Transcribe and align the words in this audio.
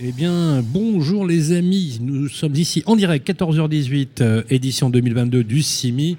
Eh 0.00 0.12
bien, 0.12 0.62
bonjour 0.62 1.26
les 1.26 1.50
amis. 1.50 1.98
Nous 2.00 2.28
sommes 2.28 2.54
ici 2.54 2.84
en 2.86 2.94
direct, 2.94 3.28
14h18, 3.28 4.08
euh, 4.20 4.42
édition 4.48 4.90
2022 4.90 5.42
du 5.42 5.60
CIMI. 5.60 6.16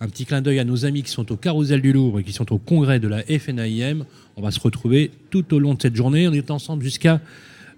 Un 0.00 0.08
petit 0.08 0.26
clin 0.26 0.42
d'œil 0.42 0.58
à 0.58 0.64
nos 0.64 0.86
amis 0.86 1.04
qui 1.04 1.12
sont 1.12 1.30
au 1.30 1.36
Carousel 1.36 1.80
du 1.80 1.92
Louvre 1.92 2.18
et 2.18 2.24
qui 2.24 2.32
sont 2.32 2.52
au 2.52 2.58
congrès 2.58 2.98
de 2.98 3.06
la 3.06 3.22
FNAIM. 3.22 4.06
On 4.34 4.42
va 4.42 4.50
se 4.50 4.58
retrouver 4.58 5.12
tout 5.30 5.54
au 5.54 5.60
long 5.60 5.74
de 5.74 5.82
cette 5.82 5.94
journée. 5.94 6.26
On 6.26 6.32
est 6.32 6.50
ensemble 6.50 6.82
jusqu'à 6.82 7.20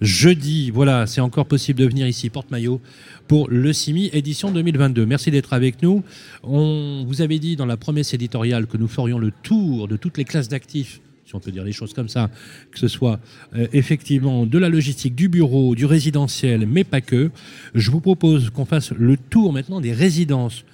jeudi. 0.01 0.71
Voilà, 0.71 1.07
c'est 1.07 1.21
encore 1.21 1.45
possible 1.45 1.81
de 1.81 1.87
venir 1.87 2.07
ici, 2.07 2.31
porte-maillot, 2.31 2.81
pour 3.29 3.51
le 3.51 3.71
CIMI 3.75 4.09
édition 4.15 4.51
2022. 4.51 5.05
Merci 5.05 5.31
d'être 5.31 5.53
avec 5.53 5.83
nous. 5.83 6.03
On 6.43 7.05
vous 7.07 7.21
avait 7.21 7.39
dit 7.39 7.57
dans 7.57 7.67
la 7.67 7.77
promesse 7.77 8.15
éditoriale 8.15 8.67
que 8.67 8.79
nous 8.79 8.89
ferions 8.89 9.19
le 9.19 9.31
tour 9.43 9.89
de 9.89 9.99
toutes 9.99 10.17
les 10.17 10.25
classes 10.25 10.49
d'actifs 10.49 11.03
on 11.35 11.41
peut 11.41 11.53
dire 11.53 11.65
les 11.65 11.73
choses 11.73 11.93
comme 11.93 12.09
ça, 12.09 12.31
que 12.71 12.79
ce 12.79 12.89
soit 12.89 13.21
euh, 13.55 13.67
effectivement 13.73 14.47
de 14.47 14.59
la 14.59 14.69
logistique, 14.69 15.15
du 15.15 15.29
bureau, 15.29 15.75
du 15.75 15.85
résidentiel, 15.87 16.67
mais 16.67 16.85
pas 16.85 17.01
que. 17.01 17.31
Je 17.75 17.91
vous 17.91 18.01
propose 18.01 18.51
qu'on 18.51 18.65
fasse 18.65 18.93
le 18.93 19.17
tour 19.17 19.53
maintenant 19.53 19.81
des 19.81 19.93
résidences. 19.93 20.65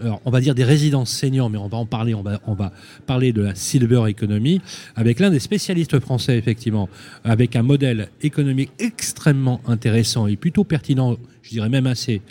Alors, 0.00 0.20
on 0.24 0.30
va 0.30 0.40
dire 0.40 0.54
des 0.54 0.64
résidences 0.64 1.10
seniors, 1.10 1.50
mais 1.50 1.58
on 1.58 1.66
va 1.66 1.78
en 1.78 1.86
parler. 1.86 2.14
On 2.14 2.22
va, 2.22 2.40
on 2.46 2.54
va 2.54 2.72
parler 3.06 3.32
de 3.32 3.42
la 3.42 3.54
silver 3.56 4.04
economy 4.08 4.60
avec 4.94 5.18
l'un 5.18 5.30
des 5.30 5.40
spécialistes 5.40 5.98
français, 5.98 6.38
effectivement, 6.38 6.88
avec 7.24 7.56
un 7.56 7.62
modèle 7.62 8.08
économique 8.22 8.70
extrêmement 8.78 9.60
intéressant 9.66 10.28
et 10.28 10.36
plutôt 10.36 10.62
pertinent, 10.62 11.16
je 11.42 11.50
dirais 11.50 11.68
même 11.68 11.86
assez 11.86 12.22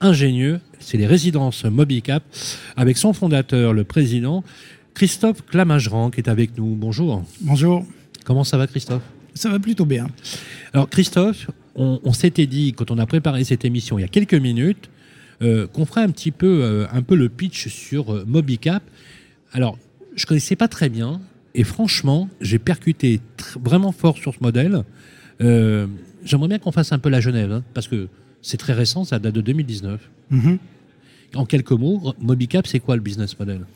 ingénieux. 0.00 0.60
C'est 0.78 0.98
les 0.98 1.06
résidences 1.06 1.64
Mobicap, 1.64 2.22
avec 2.76 2.96
son 2.96 3.12
fondateur, 3.12 3.72
le 3.72 3.82
président, 3.82 4.44
Christophe 4.96 5.44
Clamageran 5.44 6.10
qui 6.10 6.20
est 6.20 6.28
avec 6.28 6.56
nous. 6.56 6.74
Bonjour. 6.74 7.22
Bonjour. 7.42 7.84
Comment 8.24 8.44
ça 8.44 8.56
va 8.56 8.66
Christophe? 8.66 9.02
Ça 9.34 9.50
va 9.50 9.58
plutôt 9.58 9.84
bien. 9.84 10.06
Alors 10.72 10.88
Christophe, 10.88 11.50
on, 11.74 12.14
s'était 12.14 12.46
dit 12.46 12.72
quand 12.72 12.90
on 12.90 12.96
a 12.96 13.04
préparé 13.04 13.44
cette 13.44 13.66
émission 13.66 13.98
il 13.98 14.00
y 14.00 14.04
a 14.06 14.08
quelques 14.08 14.32
minutes 14.32 14.88
euh, 15.42 15.66
qu'on 15.66 15.84
ferait 15.84 16.00
un 16.00 16.08
petit 16.08 16.30
peu, 16.30 16.62
euh, 16.62 16.86
un 16.90 17.02
peu 17.02 17.14
le 17.14 17.28
pitch 17.28 17.68
sur 17.68 18.10
euh, 18.10 18.24
Mobicap. 18.26 18.82
Alors 19.52 19.78
je 20.14 20.24
connaissais 20.24 20.56
pas 20.56 20.66
très 20.66 20.88
bien 20.88 21.20
et 21.54 21.62
franchement 21.62 22.30
j'ai 22.40 22.58
percuté 22.58 23.20
vraiment 23.62 23.92
fort 23.92 24.16
sur 24.16 24.32
ce 24.32 24.38
modèle. 24.40 24.82
J'aimerais 25.38 26.48
bien 26.48 26.58
qu'on 26.58 26.72
fasse 26.72 26.92
un 26.92 26.98
peu 26.98 27.10
la 27.10 27.20
Genève 27.20 27.52
hein, 27.52 27.64
parce 27.74 27.86
que 27.86 28.08
c'est 28.40 28.56
très 28.56 28.72
récent, 28.72 29.04
ça 29.04 29.18
date 29.18 29.34
de 29.34 29.42
2019. 29.42 30.00
Mm-hmm. 30.32 30.58
En 31.34 31.44
quelques 31.44 31.72
mots, 31.72 32.14
Mobicap, 32.18 32.66
c'est 32.66 32.80
quoi 32.80 32.96
le 32.96 33.02
business 33.02 33.38
model? 33.38 33.66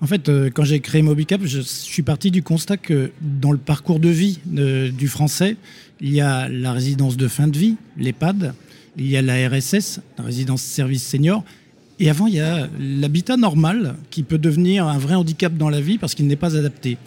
En 0.00 0.06
fait, 0.06 0.28
euh, 0.28 0.50
quand 0.52 0.64
j'ai 0.64 0.80
créé 0.80 1.02
Mobicap, 1.02 1.40
je 1.44 1.60
suis 1.60 2.02
parti 2.02 2.30
du 2.30 2.42
constat 2.42 2.76
que 2.76 3.10
dans 3.20 3.52
le 3.52 3.58
parcours 3.58 4.00
de 4.00 4.08
vie 4.08 4.38
du 4.44 5.08
français, 5.08 5.56
il 6.00 6.12
y 6.12 6.20
a 6.20 6.48
la 6.48 6.72
résidence 6.72 7.16
de 7.16 7.28
fin 7.28 7.48
de 7.48 7.56
vie, 7.56 7.76
l'EHPAD, 7.96 8.54
il 8.98 9.08
y 9.08 9.16
a 9.16 9.22
la 9.22 9.48
RSS, 9.48 10.00
la 10.18 10.24
résidence 10.24 10.62
service 10.62 11.06
senior, 11.06 11.44
et 11.98 12.10
avant, 12.10 12.26
il 12.26 12.34
y 12.34 12.40
a 12.40 12.68
l'habitat 12.78 13.36
normal 13.36 13.96
qui 14.10 14.22
peut 14.22 14.38
devenir 14.38 14.86
un 14.86 14.98
vrai 14.98 15.14
handicap 15.14 15.56
dans 15.56 15.70
la 15.70 15.80
vie 15.80 15.96
parce 15.96 16.14
qu'il 16.14 16.26
n'est 16.26 16.36
pas 16.36 16.56
adapté. 16.56 16.98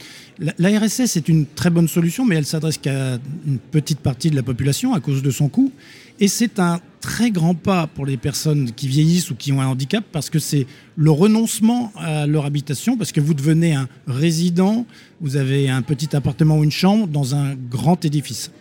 La, 0.57 0.79
RSS 0.79 1.17
est 1.17 1.27
une 1.27 1.45
très 1.45 1.69
bonne 1.69 1.87
solution, 1.87 2.25
mais 2.25 2.35
elle 2.35 2.45
s'adresse 2.45 2.77
qu'à 2.77 3.19
une 3.45 3.59
petite 3.59 3.99
partie 3.99 4.31
de 4.31 4.35
la 4.35 4.43
population 4.43 4.93
à 4.93 4.99
cause 4.99 5.21
de 5.21 5.31
son 5.31 5.47
coût. 5.47 5.71
Et 6.19 6.27
c'est 6.27 6.59
un 6.59 6.79
très 7.01 7.31
grand 7.31 7.55
pas 7.55 7.87
pour 7.87 8.05
les 8.05 8.17
personnes 8.17 8.71
qui 8.71 8.87
vieillissent 8.87 9.31
ou 9.31 9.35
qui 9.35 9.51
ont 9.51 9.61
un 9.61 9.67
handicap 9.67 10.03
parce 10.11 10.29
que 10.29 10.39
c'est 10.39 10.67
le 10.95 11.11
renoncement 11.11 11.91
à 11.95 12.27
leur 12.27 12.45
habitation, 12.45 12.97
parce 12.97 13.11
que 13.11 13.21
vous 13.21 13.33
devenez 13.33 13.73
un 13.73 13.87
résident, 14.07 14.85
vous 15.21 15.37
avez 15.37 15.69
un 15.69 15.81
petit 15.81 16.15
appartement 16.15 16.57
ou 16.57 16.63
une 16.63 16.71
chambre 16.71 17.07
dans 17.07 17.35
un 17.35 17.55
grand 17.55 18.03
édifice. 18.03 18.51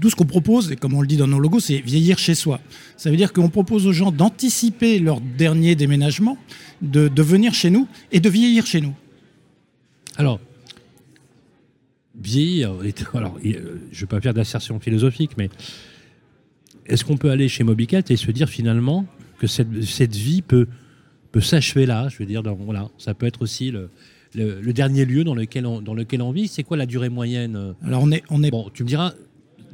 Tout 0.00 0.10
ce 0.10 0.16
qu'on 0.16 0.26
propose, 0.26 0.72
et 0.72 0.76
comme 0.76 0.94
on 0.94 1.00
le 1.00 1.06
dit 1.06 1.16
dans 1.16 1.26
nos 1.26 1.38
logos, 1.38 1.60
c'est 1.60 1.78
vieillir 1.78 2.18
chez 2.18 2.34
soi. 2.34 2.60
Ça 2.96 3.10
veut 3.10 3.16
dire 3.16 3.32
qu'on 3.32 3.48
propose 3.48 3.86
aux 3.86 3.92
gens 3.92 4.10
d'anticiper 4.10 4.98
leur 4.98 5.20
dernier 5.20 5.74
déménagement, 5.74 6.36
de, 6.82 7.08
de 7.08 7.22
venir 7.22 7.54
chez 7.54 7.70
nous 7.70 7.88
et 8.12 8.20
de 8.20 8.28
vieillir 8.28 8.66
chez 8.66 8.80
nous. 8.82 8.94
Alors, 10.18 10.38
vieillir, 12.20 12.74
alors, 13.14 13.38
je 13.42 13.48
ne 13.48 14.00
vais 14.00 14.06
pas 14.06 14.20
faire 14.20 14.34
d'assertion 14.34 14.80
philosophique, 14.80 15.32
mais 15.38 15.48
est-ce 16.88 17.04
qu'on 17.04 17.16
peut 17.16 17.30
aller 17.30 17.48
chez 17.48 17.64
Mobicat 17.64 18.02
et 18.08 18.16
se 18.16 18.30
dire 18.30 18.48
finalement 18.48 19.06
que 19.38 19.46
cette, 19.46 19.84
cette 19.84 20.14
vie 20.14 20.42
peut, 20.42 20.66
peut 21.32 21.40
s'achever 21.40 21.86
là 21.86 22.08
Je 22.08 22.18
veux 22.18 22.26
dire, 22.26 22.42
voilà, 22.42 22.88
ça 22.98 23.14
peut 23.14 23.26
être 23.26 23.42
aussi 23.42 23.70
le, 23.70 23.90
le, 24.34 24.72
dernier 24.72 25.04
lieu 25.04 25.24
dans 25.24 25.34
lequel 25.34 25.66
on, 25.66 25.80
dans 25.80 25.94
lequel 25.94 26.22
on 26.22 26.32
vit. 26.32 26.48
C'est 26.48 26.62
quoi 26.62 26.76
la 26.76 26.86
durée 26.86 27.08
moyenne? 27.08 27.74
Alors 27.82 28.02
on 28.02 28.10
est, 28.10 28.22
on 28.30 28.42
est... 28.42 28.50
Bon, 28.50 28.70
tu 28.72 28.82
me 28.82 28.88
diras, 28.88 29.12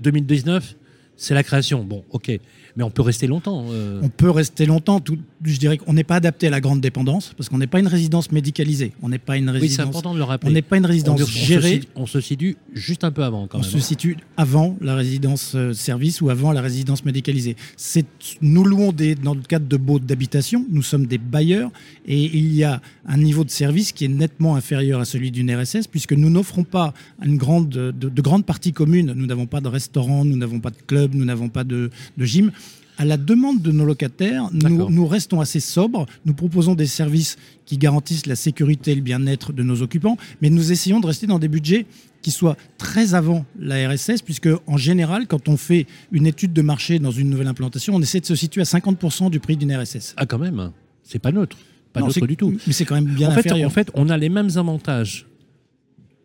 2019, 0.00 0.76
c'est 1.22 1.34
la 1.34 1.44
création. 1.44 1.84
Bon, 1.84 2.02
ok. 2.10 2.32
Mais 2.74 2.82
on 2.82 2.90
peut 2.90 3.02
rester 3.02 3.28
longtemps. 3.28 3.66
Euh. 3.70 4.00
On 4.02 4.08
peut 4.08 4.30
rester 4.30 4.66
longtemps. 4.66 4.98
Tout, 4.98 5.18
je 5.44 5.56
dirais 5.58 5.78
qu'on 5.78 5.92
n'est 5.92 6.02
pas 6.02 6.16
adapté 6.16 6.48
à 6.48 6.50
la 6.50 6.60
grande 6.60 6.80
dépendance 6.80 7.32
parce 7.36 7.48
qu'on 7.48 7.58
n'est 7.58 7.68
pas 7.68 7.78
une 7.78 7.86
résidence 7.86 8.32
médicalisée. 8.32 8.92
On 9.02 9.08
n'est 9.08 9.18
pas 9.18 9.36
une 9.36 9.48
résidence. 9.48 9.70
Oui, 9.70 9.76
c'est 9.76 9.82
important 9.82 10.14
de 10.14 10.18
le 10.18 10.24
rappeler. 10.24 10.50
On 10.50 10.52
n'est 10.52 10.62
pas 10.62 10.78
une 10.78 10.86
résidence 10.86 11.24
gérée. 11.30 11.82
On 11.94 12.06
se, 12.06 12.20
situe 12.20 12.56
juste 12.72 13.04
un 13.04 13.12
peu 13.12 13.22
avant, 13.22 13.46
quand 13.46 13.58
on 13.58 13.60
même. 13.60 13.70
On 13.70 13.72
se 13.72 13.78
situe 13.78 14.16
avant 14.36 14.76
la 14.80 14.96
résidence 14.96 15.52
euh, 15.54 15.72
service 15.72 16.20
ou 16.22 16.30
avant 16.30 16.50
la 16.50 16.60
résidence 16.60 17.04
médicalisée. 17.04 17.56
C'est 17.76 18.06
nous 18.40 18.64
louons 18.64 18.90
des, 18.90 19.14
dans 19.14 19.34
le 19.34 19.42
cadre 19.42 19.68
de 19.68 19.76
baux 19.76 20.00
d'habitation. 20.00 20.66
Nous 20.70 20.82
sommes 20.82 21.06
des 21.06 21.18
bailleurs 21.18 21.70
et 22.06 22.20
il 22.20 22.52
y 22.52 22.64
a 22.64 22.80
un 23.06 23.18
niveau 23.18 23.44
de 23.44 23.50
service 23.50 23.92
qui 23.92 24.06
est 24.06 24.08
nettement 24.08 24.56
inférieur 24.56 24.98
à 24.98 25.04
celui 25.04 25.30
d'une 25.30 25.54
RSS 25.54 25.86
puisque 25.86 26.14
nous 26.14 26.30
n'offrons 26.30 26.64
pas 26.64 26.94
une 27.22 27.36
grande, 27.36 27.68
de, 27.68 27.92
de 27.92 28.22
grandes 28.22 28.44
parties 28.44 28.72
communes. 28.72 29.12
Nous 29.14 29.26
n'avons 29.26 29.46
pas 29.46 29.60
de 29.60 29.68
restaurant, 29.68 30.24
nous 30.24 30.36
n'avons 30.36 30.58
pas 30.58 30.70
de 30.70 30.82
club, 30.86 31.11
nous 31.14 31.24
n'avons 31.24 31.48
pas 31.48 31.64
de, 31.64 31.90
de 32.16 32.24
gym 32.24 32.52
à 32.98 33.04
la 33.04 33.16
demande 33.16 33.62
de 33.62 33.72
nos 33.72 33.84
locataires, 33.84 34.48
nous, 34.52 35.06
restons 35.06 35.40
assez 35.40 35.60
sobres. 35.60 36.06
Nous 36.24 36.34
proposons 36.34 36.74
des 36.74 36.86
services 36.86 37.36
qui 37.66 37.78
garantissent 37.78 38.26
la 38.26 38.36
sécurité 38.36 38.92
et 38.92 38.94
le 38.94 39.00
bien-être 39.00 39.52
de 39.52 39.62
nos 39.62 39.82
occupants, 39.82 40.16
mais 40.40 40.50
nous 40.50 40.72
essayons 40.72 41.00
de 41.00 41.06
rester 41.06 41.26
dans 41.26 41.38
des 41.38 41.48
budgets 41.48 41.86
qui 42.20 42.30
soient 42.30 42.56
très 42.78 43.14
avant 43.14 43.44
la 43.58 43.88
RSS, 43.88 44.22
puisque 44.22 44.48
en 44.66 44.76
général, 44.76 45.26
quand 45.26 45.48
on 45.48 45.56
fait 45.56 45.86
une 46.12 46.26
étude 46.26 46.52
de 46.52 46.62
marché 46.62 46.98
dans 47.00 47.10
une 47.10 47.28
nouvelle 47.28 47.48
implantation, 47.48 47.94
on 47.96 48.00
essaie 48.00 48.20
de 48.20 48.26
se 48.26 48.36
situer 48.36 48.60
à 48.60 48.64
50% 48.64 49.30
du 49.30 49.40
prix 49.40 49.56
d'une 49.56 49.74
RSS. 49.74 50.14
Ah, 50.16 50.26
quand 50.26 50.38
même 50.38 50.70
C'est 51.02 51.18
pas 51.18 51.32
neutre. 51.32 51.56
Pas 51.92 52.02
neutre 52.02 52.26
du 52.26 52.36
tout. 52.36 52.56
Mais 52.66 52.72
c'est 52.72 52.84
quand 52.84 52.94
même 52.94 53.06
bien 53.06 53.30
en 53.30 53.32
inférieur. 53.32 53.72
Fait, 53.72 53.80
en 53.80 53.84
fait, 53.84 53.90
on 53.94 54.08
a 54.10 54.16
les 54.16 54.28
mêmes 54.28 54.50
avantages 54.54 55.26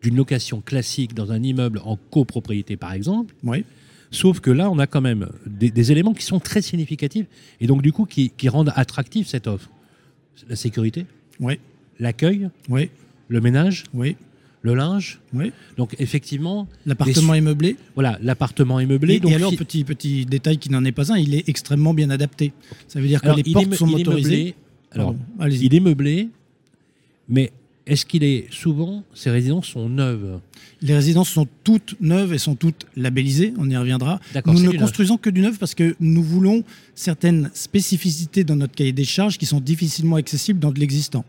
d'une 0.00 0.14
location 0.14 0.60
classique 0.60 1.14
dans 1.14 1.32
un 1.32 1.42
immeuble 1.42 1.80
en 1.84 1.96
copropriété, 1.96 2.76
par 2.76 2.92
exemple. 2.92 3.34
Oui 3.42 3.64
Sauf 4.10 4.40
que 4.40 4.50
là, 4.50 4.70
on 4.70 4.78
a 4.78 4.86
quand 4.86 5.00
même 5.00 5.28
des, 5.46 5.92
éléments 5.92 6.14
qui 6.14 6.24
sont 6.24 6.40
très 6.40 6.62
significatifs 6.62 7.26
et 7.60 7.66
donc 7.66 7.82
du 7.82 7.92
coup 7.92 8.06
qui, 8.06 8.32
rendent 8.48 8.72
attractive 8.74 9.26
cette 9.26 9.46
offre. 9.46 9.70
La 10.48 10.56
sécurité, 10.56 11.04
oui. 11.40 11.58
l'accueil, 11.98 12.48
oui. 12.68 12.90
le 13.26 13.40
ménage, 13.40 13.84
oui. 13.92 14.16
le 14.62 14.74
linge. 14.74 15.20
Oui. 15.34 15.52
Donc 15.76 15.96
effectivement, 15.98 16.68
l'appartement 16.86 17.34
est 17.34 17.40
meublé. 17.40 17.76
Voilà, 17.94 18.18
l'appartement 18.22 18.78
est 18.78 18.86
meublé. 18.86 19.14
Et, 19.14 19.20
donc, 19.20 19.32
alors 19.32 19.54
petit 19.54 19.84
petit 19.84 20.24
détail 20.24 20.58
qui 20.58 20.70
n'en 20.70 20.84
est 20.84 20.92
pas 20.92 21.12
un, 21.12 21.18
il 21.18 21.34
est 21.34 21.48
extrêmement 21.48 21.92
bien 21.92 22.08
adapté. 22.10 22.52
Ça 22.86 23.00
veut 23.00 23.08
dire 23.08 23.20
que 23.20 23.30
les 23.30 23.52
portes 23.52 23.74
sont 23.74 23.86
motorisées. 23.86 24.54
alors, 24.92 25.14
il 25.50 25.74
est 25.74 25.80
meublé, 25.80 26.28
mais 27.28 27.52
est-ce 27.88 28.04
qu'il 28.04 28.22
est 28.22 28.46
souvent, 28.50 29.02
ces 29.14 29.30
résidences 29.30 29.68
sont 29.68 29.88
neuves 29.88 30.40
Les 30.82 30.94
résidences 30.94 31.30
sont 31.30 31.48
toutes 31.64 31.96
neuves 32.00 32.34
et 32.34 32.38
sont 32.38 32.54
toutes 32.54 32.86
labellisées, 32.96 33.54
on 33.56 33.68
y 33.68 33.76
reviendra. 33.76 34.20
Nous 34.46 34.60
ne 34.60 34.78
construisons 34.78 35.16
que 35.16 35.30
du 35.30 35.40
neuf 35.40 35.58
parce 35.58 35.74
que 35.74 35.96
nous 35.98 36.22
voulons 36.22 36.64
certaines 36.94 37.50
spécificités 37.54 38.44
dans 38.44 38.56
notre 38.56 38.74
cahier 38.74 38.92
des 38.92 39.04
charges 39.04 39.38
qui 39.38 39.46
sont 39.46 39.60
difficilement 39.60 40.16
accessibles 40.16 40.60
dans 40.60 40.70
de 40.70 40.78
l'existant. 40.78 41.24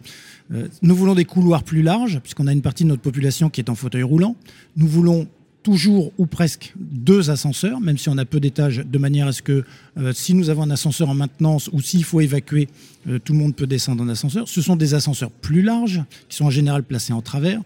Euh, 0.54 0.68
nous 0.82 0.96
voulons 0.96 1.16
des 1.16 1.26
couloirs 1.26 1.64
plus 1.64 1.82
larges, 1.82 2.20
puisqu'on 2.20 2.48
a 2.48 2.52
une 2.52 2.62
partie 2.62 2.84
de 2.84 2.90
notre 2.90 3.04
population 3.04 3.50
qui 3.50 3.62
est 3.62 3.70
en 3.70 3.76
fauteuil 3.76 4.04
roulant. 4.04 4.36
Nous 4.76 4.88
voulons 4.88 5.28
toujours 5.70 6.12
ou 6.18 6.26
presque 6.26 6.74
deux 6.80 7.30
ascenseurs, 7.30 7.80
même 7.80 8.00
si 8.00 8.10
on 8.10 8.18
a 8.18 8.26
peu 8.26 8.40
d'étages, 8.40 8.78
de 8.84 8.98
manière 8.98 9.28
à 9.28 9.32
ce 9.32 9.44
que 9.44 9.64
euh, 10.00 10.14
si 10.14 10.34
nous 10.34 10.50
avons 10.50 10.64
un 10.64 10.72
ascenseur 10.72 11.10
en 11.10 11.14
maintenance 11.14 11.70
ou 11.72 11.80
s'il 11.80 12.04
faut 12.04 12.22
évacuer, 12.22 12.70
euh, 13.08 13.20
tout 13.24 13.34
le 13.34 13.40
monde 13.40 13.56
peut 13.56 13.68
descendre 13.68 14.04
en 14.04 14.10
ascenseur. 14.10 14.48
Ce 14.48 14.64
sont 14.64 14.76
des 14.76 14.96
ascenseurs 14.96 15.30
plus 15.30 15.62
larges, 15.62 16.02
qui 16.28 16.38
sont 16.38 16.46
en 16.46 16.50
général 16.50 16.82
placés 16.82 17.14
en 17.14 17.22
travers. 17.22 17.62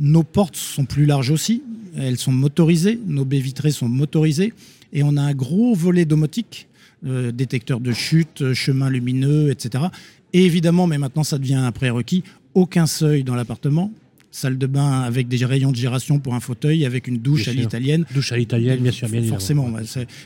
Nos 0.00 0.24
portes 0.24 0.56
sont 0.56 0.84
plus 0.84 1.06
larges 1.06 1.30
aussi, 1.30 1.62
elles 1.96 2.18
sont 2.18 2.32
motorisées, 2.32 2.98
nos 3.06 3.24
baies 3.24 3.38
vitrées 3.38 3.70
sont 3.70 3.88
motorisées, 3.88 4.52
et 4.92 5.04
on 5.04 5.16
a 5.16 5.22
un 5.22 5.34
gros 5.34 5.76
volet 5.76 6.06
domotique, 6.06 6.66
euh, 7.06 7.30
détecteur 7.30 7.78
de 7.78 7.92
chute, 7.92 8.52
chemin 8.52 8.90
lumineux, 8.90 9.52
etc. 9.52 9.84
Et 10.32 10.44
évidemment, 10.44 10.88
mais 10.88 10.98
maintenant 10.98 11.22
ça 11.22 11.38
devient 11.38 11.54
un 11.54 11.70
prérequis, 11.70 12.24
aucun 12.54 12.86
seuil 12.86 13.22
dans 13.22 13.36
l'appartement, 13.36 13.92
salle 14.34 14.58
de 14.58 14.66
bain 14.66 15.02
avec 15.02 15.28
des 15.28 15.44
rayons 15.44 15.70
de 15.70 15.76
gération 15.76 16.18
pour 16.18 16.34
un 16.34 16.40
fauteuil, 16.40 16.84
avec 16.84 17.06
une 17.06 17.18
douche 17.18 17.48
à 17.48 17.52
l'italienne. 17.52 18.04
Douche 18.12 18.32
à 18.32 18.36
l'italienne, 18.36 18.80
bien 18.80 18.92
sûr, 18.92 19.08
bien 19.08 19.22
Forcément. 19.22 19.70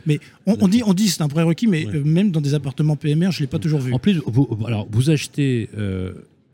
mais 0.07 0.19
on, 0.47 0.69
dit, 0.69 0.83
on 0.85 0.95
dit 0.95 1.09
c'est 1.09 1.23
un 1.23 1.29
prérequis, 1.29 1.67
mais 1.67 1.87
euh, 1.87 2.03
même 2.05 2.31
dans 2.31 2.41
des 2.41 2.55
appartements 2.55 2.97
PMR, 2.97 3.31
je 3.31 3.39
ne 3.39 3.41
l'ai 3.45 3.47
pas 3.47 3.59
toujours 3.59 3.81
vu. 3.81 3.93
En 3.93 3.99
plus, 3.99 4.21
vous, 4.27 4.49
alors, 4.67 4.89
vous 4.91 5.11
achetez 5.11 5.69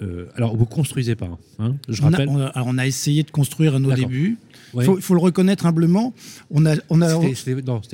euh, 0.02 0.26
alors, 0.36 0.56
vous 0.56 0.66
construisez 0.66 1.14
pas, 1.14 1.28
hein, 1.60 1.76
je 1.88 2.02
rappelle. 2.02 2.28
On 2.28 2.40
a, 2.40 2.52
on 2.66 2.78
a, 2.78 2.86
essayé 2.86 3.22
de 3.22 3.30
construire 3.30 3.76
à 3.76 3.78
nos 3.78 3.92
débuts. 3.92 4.38
Il 4.76 4.82
faut, 4.82 5.14
le 5.14 5.20
reconnaître 5.20 5.66
humblement. 5.66 6.12
On 6.50 6.66
a, 6.66 6.74
on 6.90 7.00
a, 7.00 7.16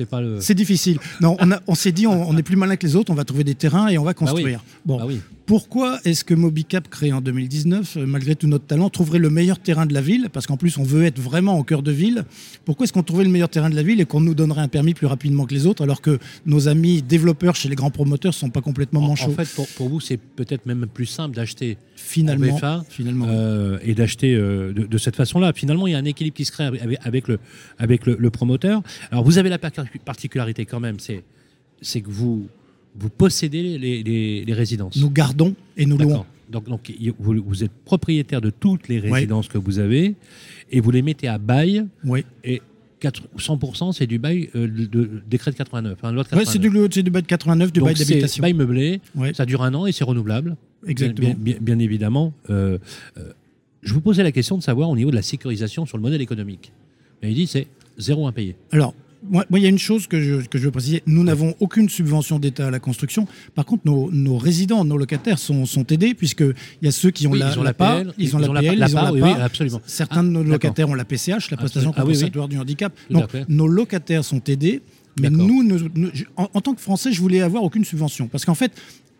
pas 0.09 0.21
le. 0.21 0.41
C'est 0.41 0.55
difficile. 0.55 0.97
Non, 1.21 1.37
on, 1.39 1.51
on 1.67 1.75
s'est 1.75 1.91
dit, 1.91 2.07
on, 2.07 2.35
est 2.35 2.43
plus 2.43 2.55
malin 2.55 2.75
que 2.75 2.87
les 2.87 2.95
autres, 2.95 3.11
on 3.11 3.15
va 3.15 3.23
trouver 3.23 3.43
des 3.43 3.53
terrains 3.53 3.87
et 3.87 3.99
on 3.99 4.03
va 4.03 4.11
bah 4.11 4.15
construire. 4.15 4.63
Bon, 4.83 4.97
bah 4.97 5.05
oui. 5.07 5.21
Pourquoi 5.51 5.99
est-ce 6.05 6.23
que 6.23 6.33
Mobicap, 6.33 6.87
créé 6.87 7.11
en 7.11 7.19
2019, 7.19 7.97
euh, 7.97 8.05
malgré 8.05 8.37
tout 8.37 8.47
notre 8.47 8.65
talent, 8.67 8.89
trouverait 8.89 9.19
le 9.19 9.29
meilleur 9.29 9.59
terrain 9.59 9.85
de 9.85 9.93
la 9.93 9.99
ville? 9.99 10.29
Parce 10.31 10.47
qu'en 10.47 10.55
plus, 10.55 10.77
on 10.77 10.83
veut 10.83 11.03
être 11.03 11.19
vraiment 11.19 11.59
au 11.59 11.65
cœur 11.65 11.83
de 11.83 11.91
ville. 11.91 12.23
Pourquoi 12.63 12.85
est-ce 12.85 12.93
qu'on 12.93 13.03
trouverait 13.03 13.25
le 13.25 13.31
meilleur 13.31 13.49
terrain 13.49 13.69
de 13.69 13.75
la 13.75 13.83
ville 13.83 13.99
et 13.99 14.05
qu'on 14.05 14.21
nous 14.21 14.33
donnerait 14.33 14.61
un 14.61 14.69
permis 14.69 14.93
plus 14.93 15.07
rapidement 15.07 15.45
que 15.45 15.53
les 15.53 15.65
autres, 15.65 15.83
alors 15.83 15.99
que 15.99 16.19
nos 16.45 16.69
amis 16.69 17.01
développeurs 17.01 17.57
chez 17.57 17.67
les 17.67 17.75
grands 17.75 17.91
promoteurs 17.91 18.29
ne 18.29 18.35
sont 18.35 18.49
pas 18.49 18.61
complètement 18.61 19.01
manchots 19.01 19.31
En 19.31 19.43
fait, 19.43 19.65
pour, 19.75 19.89
vous, 19.89 19.99
c'est 19.99 20.15
peut-être 20.15 20.65
même 20.65 20.87
plus 20.87 21.05
simple 21.05 21.35
d'acheter 21.35 21.77
finalement, 21.97 22.57
finalement 22.87 23.25
euh, 23.27 23.77
et 23.83 23.93
d'acheter 23.93 24.33
euh, 24.33 24.71
de, 24.71 24.97
cette 24.97 25.17
façon-là. 25.17 25.51
Finalement, 25.51 25.85
il 25.85 25.91
y 25.91 25.95
a 25.95 25.99
un 25.99 26.05
équilibre 26.05 26.37
qui 26.37 26.45
se 26.45 26.53
crée 26.53 26.63
avec, 27.03 27.27
le, 27.27 27.39
avec 27.77 28.05
le, 28.05 28.29
promoteur. 28.29 28.83
Alors, 29.11 29.25
vous 29.25 29.37
avez 29.37 29.49
la 29.49 29.59
particularité 29.59 30.65
quand 30.65 30.79
même, 30.79 30.95
c'est 31.01 31.99
que 31.99 32.09
vous 32.09 32.47
vous 32.95 33.09
possédez 33.09 33.77
les, 33.77 34.53
résidences. 34.53 34.97
Nous 34.97 35.09
gardons 35.09 35.55
et 35.77 35.85
nous 35.85 35.97
louons. 35.97 36.25
Donc, 36.49 36.67
donc 36.67 36.91
vous, 37.19 37.63
êtes 37.63 37.71
propriétaire 37.85 38.41
de 38.41 38.49
toutes 38.49 38.87
les 38.89 38.99
résidences 38.99 39.47
que 39.47 39.57
vous 39.57 39.79
avez 39.79 40.15
et 40.69 40.79
vous 40.81 40.91
les 40.91 41.01
mettez 41.01 41.27
à 41.27 41.37
bail. 41.37 41.85
Oui. 42.03 42.25
Et 42.43 42.61
100% 43.09 43.93
c'est 43.93 44.05
du 44.05 44.19
bail 44.19 44.49
euh, 44.55 44.67
de, 44.67 45.23
décret 45.27 45.51
de 45.51 45.55
89. 45.55 45.97
Oui, 46.33 46.43
c'est 46.45 46.59
du, 46.59 46.69
du, 46.69 47.09
bail 47.09 47.23
de 47.23 47.27
89, 47.27 47.71
du 47.71 47.81
bail 47.81 47.95
d'habitation. 47.95 48.41
bail 48.41 48.53
meublé, 48.53 49.01
ça 49.33 49.45
dure 49.45 49.63
un 49.63 49.73
an 49.73 49.87
et 49.87 49.91
c'est 49.91 50.03
renouvelable. 50.03 50.55
Exactement. 50.87 51.33
Bien, 51.37 51.79
évidemment. 51.79 52.33
Euh, 52.49 52.77
euh, 53.17 53.31
je 53.81 53.93
vous 53.93 54.01
posais 54.01 54.23
la 54.23 54.31
question 54.31 54.57
de 54.57 54.63
savoir 54.63 54.89
au 54.89 54.95
niveau 54.95 55.09
de 55.09 55.15
la 55.15 55.21
sécurisation 55.21 55.85
sur 55.85 55.97
le 55.97 56.03
modèle 56.03 56.21
économique. 56.21 56.71
Et 57.23 57.29
il 57.29 57.35
dit 57.35 57.47
c'est 57.47 57.67
zéro 57.97 58.27
impayé. 58.27 58.55
Alors, 58.71 58.93
moi, 59.29 59.45
il 59.51 59.59
y 59.59 59.65
a 59.65 59.69
une 59.69 59.79
chose 59.79 60.07
que 60.07 60.19
je, 60.19 60.47
que 60.47 60.57
je 60.57 60.65
veux 60.65 60.71
préciser. 60.71 61.03
Nous 61.05 61.23
n'avons 61.23 61.55
aucune 61.59 61.89
subvention 61.89 62.39
d'État 62.39 62.67
à 62.67 62.71
la 62.71 62.79
construction. 62.79 63.27
Par 63.53 63.65
contre, 63.65 63.83
nos, 63.85 64.11
nos, 64.11 64.37
résidents, 64.37 64.83
nos 64.83 64.97
locataires 64.97 65.37
sont, 65.37 65.65
sont 65.65 65.85
aidés, 65.87 66.13
puisqu'il 66.13 66.55
y 66.81 66.87
a 66.87 66.91
ceux 66.91 67.11
qui 67.11 67.27
ont 67.27 67.33
la, 67.33 67.51
ils 67.51 67.59
ont 67.59 67.63
la 67.63 67.73
PL, 67.73 68.13
ils 68.17 68.35
ont 68.35 68.39
la 68.39 68.61
PL, 68.61 68.85
ils 68.87 68.97
ont 68.97 69.01
la 69.01 69.11
oui, 69.11 69.31
absolument. 69.39 69.81
Certains 69.85 70.23
de 70.23 70.29
nos 70.29 70.41
ah, 70.41 70.45
locataires 70.45 70.89
ont 70.89 70.95
la 70.95 71.05
PCH, 71.05 71.51
la 71.51 71.57
prestation 71.57 71.93
ah, 71.95 72.01
compensatoire 72.01 72.47
du 72.47 72.57
handicap. 72.57 72.93
Donc, 73.09 73.29
nos 73.47 73.67
locataires 73.67 74.25
sont 74.25 74.41
aidés. 74.47 74.81
Mais 75.19 75.29
nous, 75.29 75.77
en, 76.37 76.49
en, 76.53 76.61
tant 76.61 76.73
que 76.73 76.81
Français, 76.81 77.11
je 77.11 77.19
voulais 77.19 77.41
avoir 77.41 77.63
aucune 77.63 77.83
subvention. 77.83 78.27
Parce 78.27 78.45
qu'en 78.45 78.55
fait, 78.55 78.71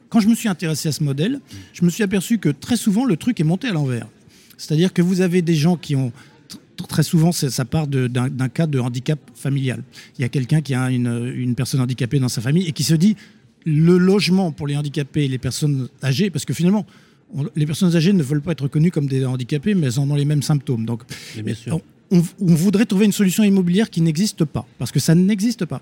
quand 0.09 0.19
je 0.19 0.27
me 0.27 0.35
suis 0.35 0.47
intéressé 0.47 0.89
à 0.89 0.91
ce 0.93 1.03
modèle, 1.03 1.41
je 1.73 1.83
me 1.85 1.89
suis 1.89 2.01
aperçu 2.01 2.37
que 2.37 2.49
très 2.49 2.77
souvent, 2.77 3.05
le 3.05 3.17
truc 3.17 3.39
est 3.39 3.43
monté 3.43 3.67
à 3.67 3.73
l'envers. 3.73 4.07
C'est-à-dire 4.57 4.93
que 4.93 5.01
vous 5.01 5.21
avez 5.21 5.41
des 5.41 5.55
gens 5.55 5.75
qui 5.75 5.95
ont 5.95 6.11
très 6.87 7.03
souvent, 7.03 7.31
ça 7.31 7.65
part 7.65 7.87
d'un 7.87 8.49
cas 8.49 8.67
de 8.67 8.79
handicap 8.79 9.19
familial. 9.35 9.83
Il 10.17 10.21
y 10.21 10.25
a 10.25 10.29
quelqu'un 10.29 10.61
qui 10.61 10.73
a 10.73 10.89
une, 10.89 11.53
personne 11.55 11.81
handicapée 11.81 12.19
dans 12.19 12.29
sa 12.29 12.41
famille 12.41 12.67
et 12.67 12.71
qui 12.71 12.83
se 12.83 12.95
dit 12.95 13.15
le 13.65 13.97
logement 13.97 14.51
pour 14.51 14.67
les 14.67 14.75
handicapés 14.75 15.25
et 15.25 15.27
les 15.27 15.37
personnes 15.37 15.89
âgées, 16.03 16.29
parce 16.29 16.45
que 16.45 16.53
finalement, 16.53 16.85
les 17.55 17.65
personnes 17.65 17.95
âgées 17.95 18.13
ne 18.13 18.23
veulent 18.23 18.41
pas 18.41 18.51
être 18.53 18.61
reconnues 18.61 18.91
comme 18.91 19.07
des 19.07 19.25
handicapés, 19.25 19.73
mais 19.75 19.87
elles 19.87 19.99
en 19.99 20.09
ont 20.09 20.15
les 20.15 20.25
mêmes 20.25 20.41
symptômes. 20.41 20.85
Donc, 20.85 21.03
On, 22.09 22.21
voudrait 22.39 22.85
trouver 22.85 23.05
une 23.05 23.13
solution 23.13 23.43
immobilière 23.43 23.89
qui 23.89 24.01
n'existe 24.01 24.43
pas, 24.43 24.65
parce 24.77 24.91
que 24.91 24.99
ça 24.99 25.15
n'existe 25.15 25.65
pas. 25.65 25.81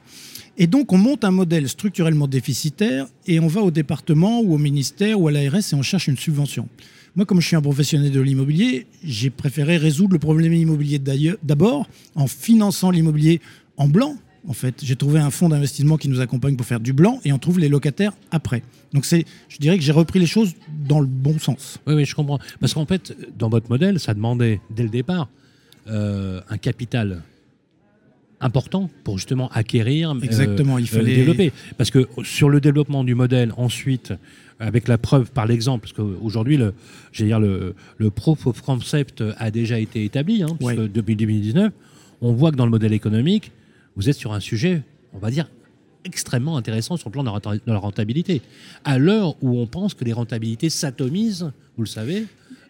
Et 0.57 0.68
donc, 0.68 0.94
on 0.94 0.98
monte 0.98 1.24
un 1.24 1.31
modèle 1.31 1.68
structurellement 1.68 2.28
déficitaire 2.28 3.07
et 3.25 3.40
on 3.40 3.48
va 3.48 3.62
au 3.62 3.72
département 3.72 4.42
ou 4.42 4.54
au 4.54 4.57
ministère 4.57 5.19
ou 5.19 5.28
à 5.28 5.31
l'ARS 5.31 5.56
et 5.72 5.75
on 5.75 5.81
cherche 5.81 6.07
une 6.07 6.18
subvention. 6.18 6.68
Moi, 7.15 7.25
comme 7.25 7.41
je 7.41 7.47
suis 7.47 7.56
un 7.56 7.61
professionnel 7.61 8.11
de 8.11 8.19
l'immobilier, 8.19 8.88
j'ai 9.03 9.29
préféré 9.29 9.77
résoudre 9.77 10.13
le 10.13 10.19
problème 10.19 10.53
immobilier 10.53 11.01
d'abord 11.44 11.88
en 12.15 12.27
finançant 12.27 12.91
l'immobilier 12.91 13.41
en 13.77 13.88
blanc. 13.88 14.15
En 14.47 14.53
fait, 14.53 14.75
j'ai 14.83 14.95
trouvé 14.95 15.19
un 15.19 15.31
fonds 15.31 15.50
d'investissement 15.50 15.97
qui 15.97 16.07
nous 16.07 16.21
accompagne 16.21 16.56
pour 16.56 16.65
faire 16.65 16.79
du 16.79 16.94
blanc 16.94 17.19
et 17.25 17.33
on 17.33 17.39
trouve 17.39 17.59
les 17.59 17.67
locataires 17.67 18.13
après. 18.31 18.63
Donc 18.94 19.06
je 19.06 19.57
dirais 19.59 19.77
que 19.77 19.83
j'ai 19.83 19.91
repris 19.91 20.19
les 20.19 20.25
choses 20.25 20.53
dans 20.88 21.00
le 21.00 21.07
bon 21.07 21.38
sens. 21.39 21.79
Oui, 21.88 21.94
oui, 21.94 22.06
je 22.06 22.15
comprends. 22.15 22.39
Parce 22.59 22.73
qu'en 22.73 22.85
fait, 22.85 23.15
dans 23.38 23.50
votre 23.50 23.69
modèle, 23.69 24.00
ça 24.00 24.13
demandait 24.13 24.61
dès 24.69 24.83
le 24.83 24.89
départ 24.89 25.29
euh, 25.88 26.41
un 26.50 26.57
capital 26.57 27.23
important 28.41 28.89
pour 29.03 29.18
justement 29.18 29.50
acquérir, 29.50 30.12
euh, 30.12 30.19
Exactement, 30.21 30.77
il 30.77 30.88
fallait... 30.88 31.15
développer. 31.15 31.51
Parce 31.77 31.91
que 31.91 32.07
sur 32.24 32.50
le 32.50 32.62
développement 32.62 33.03
du 33.03 33.15
modèle, 33.15 33.53
ensuite, 33.57 34.13
avec 34.59 34.88
la 34.88 34.97
preuve 34.97 35.31
par 35.31 35.45
l'exemple, 35.45 35.88
parce 35.88 35.94
qu'aujourd'hui, 35.94 36.57
le, 36.57 36.74
dire, 37.18 37.39
le, 37.39 37.75
le 37.97 38.09
proof 38.09 38.47
of 38.47 38.62
concept 38.62 39.24
a 39.38 39.51
déjà 39.51 39.80
été 39.80 40.03
établi, 40.03 40.44
hein, 40.44 40.57
depuis 40.94 41.15
2019, 41.15 41.71
on 42.21 42.33
voit 42.33 42.51
que 42.51 42.57
dans 42.57 42.65
le 42.65 42.71
modèle 42.71 42.94
économique, 42.94 43.51
vous 43.95 44.09
êtes 44.09 44.15
sur 44.15 44.33
un 44.33 44.39
sujet, 44.39 44.81
on 45.13 45.19
va 45.19 45.31
dire, 45.31 45.50
extrêmement 46.06 46.57
intéressant 46.57 46.97
sur 46.97 47.09
le 47.09 47.13
plan 47.13 47.24
de 47.24 47.59
la 47.65 47.77
rentabilité. 47.77 48.42
À 48.83 48.97
l'heure 48.97 49.35
où 49.42 49.59
on 49.59 49.68
pense 49.68 49.94
que 49.94 50.03
les 50.03 50.13
rentabilités 50.13 50.69
s'atomisent, 50.69 51.51
vous 51.77 51.83
le 51.83 51.89
savez, 51.89 52.25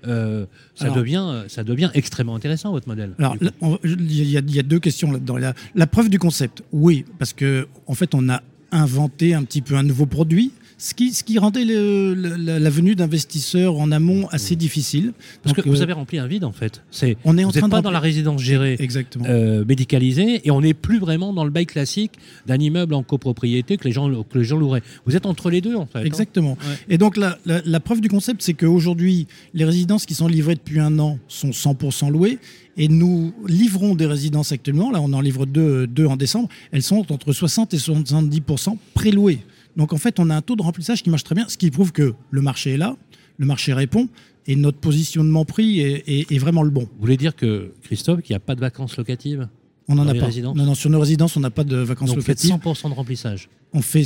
euh, 0.07 0.45
ça, 0.75 0.89
devient, 0.89 1.43
ça 1.47 1.63
devient 1.63 1.89
extrêmement 1.93 2.35
intéressant, 2.35 2.71
votre 2.71 2.87
modèle. 2.87 3.11
Alors, 3.17 3.37
il 3.83 4.29
y, 4.29 4.59
a 4.59 4.63
deux 4.63 4.79
questions 4.79 5.11
là-dedans. 5.11 5.37
La, 5.37 5.53
la, 5.75 5.87
preuve 5.87 6.09
du 6.09 6.19
concept, 6.19 6.63
oui, 6.71 7.05
parce 7.17 7.33
qu'en 7.33 7.63
en 7.87 7.93
fait, 7.93 8.15
on 8.15 8.29
a 8.29 8.41
inventé 8.71 9.33
un 9.33 9.43
petit 9.43 9.61
peu 9.61 9.75
un 9.75 9.83
nouveau 9.83 10.05
produit 10.05 10.51
ce 10.79 10.93
qui, 10.93 11.11
ce 11.11 11.25
qui 11.25 11.37
rendait 11.37 11.65
la, 11.65 12.69
venue 12.69 12.95
d'investisseurs 12.95 13.77
en 13.77 13.91
amont 13.91 14.27
assez 14.29 14.55
difficile. 14.55 15.11
Parce 15.43 15.53
que 15.53 15.67
vous 15.67 15.81
euh, 15.81 15.83
avez 15.83 15.91
rempli 15.91 16.17
un 16.19 16.25
vide 16.25 16.45
en 16.45 16.53
fait. 16.53 16.81
C'est, 16.89 17.17
on 17.25 17.37
est 17.37 17.43
en 17.43 17.51
train 17.51 17.67
pas 17.67 17.81
dans 17.81 17.91
la 17.91 17.99
résidence 17.99 18.41
gérée, 18.41 18.77
Exactement. 18.79 19.25
Euh, 19.27 19.65
médicalisée, 19.65 20.47
et 20.47 20.51
on 20.51 20.61
n'est 20.61 20.73
plus 20.73 20.97
vraiment 20.97 21.33
dans 21.33 21.43
le 21.43 21.49
bail 21.49 21.65
classique 21.65 22.13
d'un 22.47 22.57
immeuble 22.57 22.93
en 22.93 23.03
copropriété 23.03 23.75
que 23.75 23.83
les 23.83 23.91
gens, 23.91 24.09
que 24.23 24.37
les 24.37 24.45
gens 24.45 24.57
loueraient. 24.57 24.81
Vous 25.05 25.17
êtes 25.17 25.25
entre 25.25 25.49
les 25.49 25.59
deux 25.59 25.75
en 25.75 25.85
fait. 25.85 25.99
Hein. 25.99 26.03
Exactement. 26.05 26.57
Et 26.87 26.97
donc 26.97 27.17
la, 27.17 27.37
la, 27.45 27.79
preuve 27.81 27.99
du 27.99 28.07
concept, 28.07 28.41
c'est 28.41 28.53
qu'aujourd'hui, 28.53 29.27
les 29.53 29.65
résidences 29.65 30.05
qui 30.05 30.13
sont 30.13 30.27
livrées 30.27 30.55
depuis 30.55 30.79
un 30.79 30.97
an 30.99 31.19
sont 31.27 31.49
100% 31.49 32.09
louées. 32.09 32.39
Et 32.77 32.87
nous 32.87 33.33
livrons 33.45 33.95
des 33.95 34.05
résidences 34.05 34.53
actuellement, 34.53 34.91
là 34.91 35.01
on 35.01 35.11
en 35.11 35.19
livre 35.19 35.45
deux, 35.45 35.85
deux 35.85 36.05
en 36.05 36.15
décembre, 36.15 36.47
elles 36.71 36.83
sont 36.83 37.11
entre 37.11 37.33
60 37.33 37.73
et 37.73 37.77
70% 37.77 38.77
prélouées. 38.93 39.39
Donc 39.79 39.93
en 39.93 39.97
fait, 39.97 40.19
on 40.19 40.29
a 40.29 40.35
un 40.35 40.41
taux 40.41 40.57
de 40.57 40.61
remplissage 40.61 41.01
qui 41.03 41.09
marche 41.09 41.23
très 41.23 41.35
bien, 41.35 41.47
ce 41.47 41.57
qui 41.57 41.71
prouve 41.71 41.93
que 41.93 42.13
le 42.31 42.41
marché 42.41 42.73
est 42.73 42.77
là, 42.77 42.97
le 43.37 43.45
marché 43.45 43.71
répond, 43.71 44.09
et 44.45 44.57
notre 44.57 44.77
positionnement 44.77 45.45
prix 45.45 45.79
est, 45.79 46.37
vraiment 46.37 46.63
le 46.63 46.69
bon. 46.69 46.81
Vous 46.81 46.99
voulez 46.99 47.15
dire 47.15 47.33
que, 47.33 47.71
Christophe, 47.83 48.21
qu'il 48.21 48.33
n'y 48.33 48.37
a 48.37 48.41
pas 48.41 48.55
de 48.55 48.59
vacances 48.59 48.97
locatives 48.97 49.47
On 49.87 49.95
n'en 49.95 50.05
a 50.05 50.13
pas. 50.13 50.27
Non, 50.41 50.53
non, 50.53 50.75
sur 50.75 50.89
nos 50.89 50.99
résidences, 50.99 51.37
on 51.37 51.39
n'a 51.39 51.49
pas 51.49 51.63
de 51.63 51.77
vacances 51.77 52.09
Donc 52.09 52.17
locatives. 52.17 52.51
Vous 52.51 52.57
faites 52.57 52.83
100% 52.83 52.89
de 52.89 52.93
remplissage 52.93 53.49
On 53.71 53.81
fait 53.81 54.05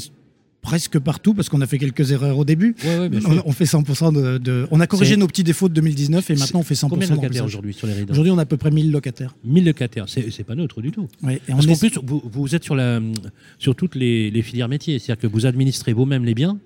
presque 0.63 0.97
partout 0.97 1.35
parce 1.35 1.49
qu'on 1.49 1.61
a 1.61 1.67
fait 1.67 1.77
quelques 1.77 2.11
erreurs 2.11 2.39
au 2.39 2.45
début. 2.45 2.75
on, 3.45 3.51
fait 3.51 3.65
100% 3.65 4.39
de, 4.39 4.67
On 4.71 4.79
a 4.79 4.87
corrigé 4.87 5.17
nos 5.17 5.27
petits 5.27 5.43
défauts 5.43 5.69
de 5.69 5.75
2019 5.75 6.31
et 6.31 6.35
maintenant 6.35 6.61
on 6.61 6.63
fait 6.63 6.73
100% 6.73 6.89
Combien 6.89 7.07
de 7.07 7.13
locataires 7.13 7.45
aujourd'hui 7.45 7.73
sur 7.73 7.85
les 7.85 7.93
rideaux 7.93 8.11
Aujourd'hui, 8.11 8.31
on 8.31 8.37
a 8.37 8.43
à 8.43 8.45
peu 8.45 8.57
près 8.57 8.71
1000 8.71 8.91
locataires. 8.91 9.35
1000 9.43 9.65
locataires, 9.65 10.05
c'est 10.07 10.43
pas 10.43 10.55
neutre 10.55 10.81
du 10.81 10.91
tout. 10.91 11.07
et 11.29 11.39
parce 11.47 11.67
qu'en 11.67 11.75
plus, 11.75 11.99
vous, 12.03 12.23
vous, 12.25 12.55
êtes 12.55 12.63
sur, 12.63 12.75
la, 12.75 12.99
sur 13.59 13.75
toutes 13.75 13.95
les, 13.95 14.31
les 14.31 14.41
filières 14.41 14.69
métiers, 14.69 14.97
c'est-à-dire 14.97 15.21
que 15.21 15.27
vous 15.27 15.45
administrez 15.45 15.93
vous-même 15.93 16.25
les 16.25 16.33
biens, 16.33 16.57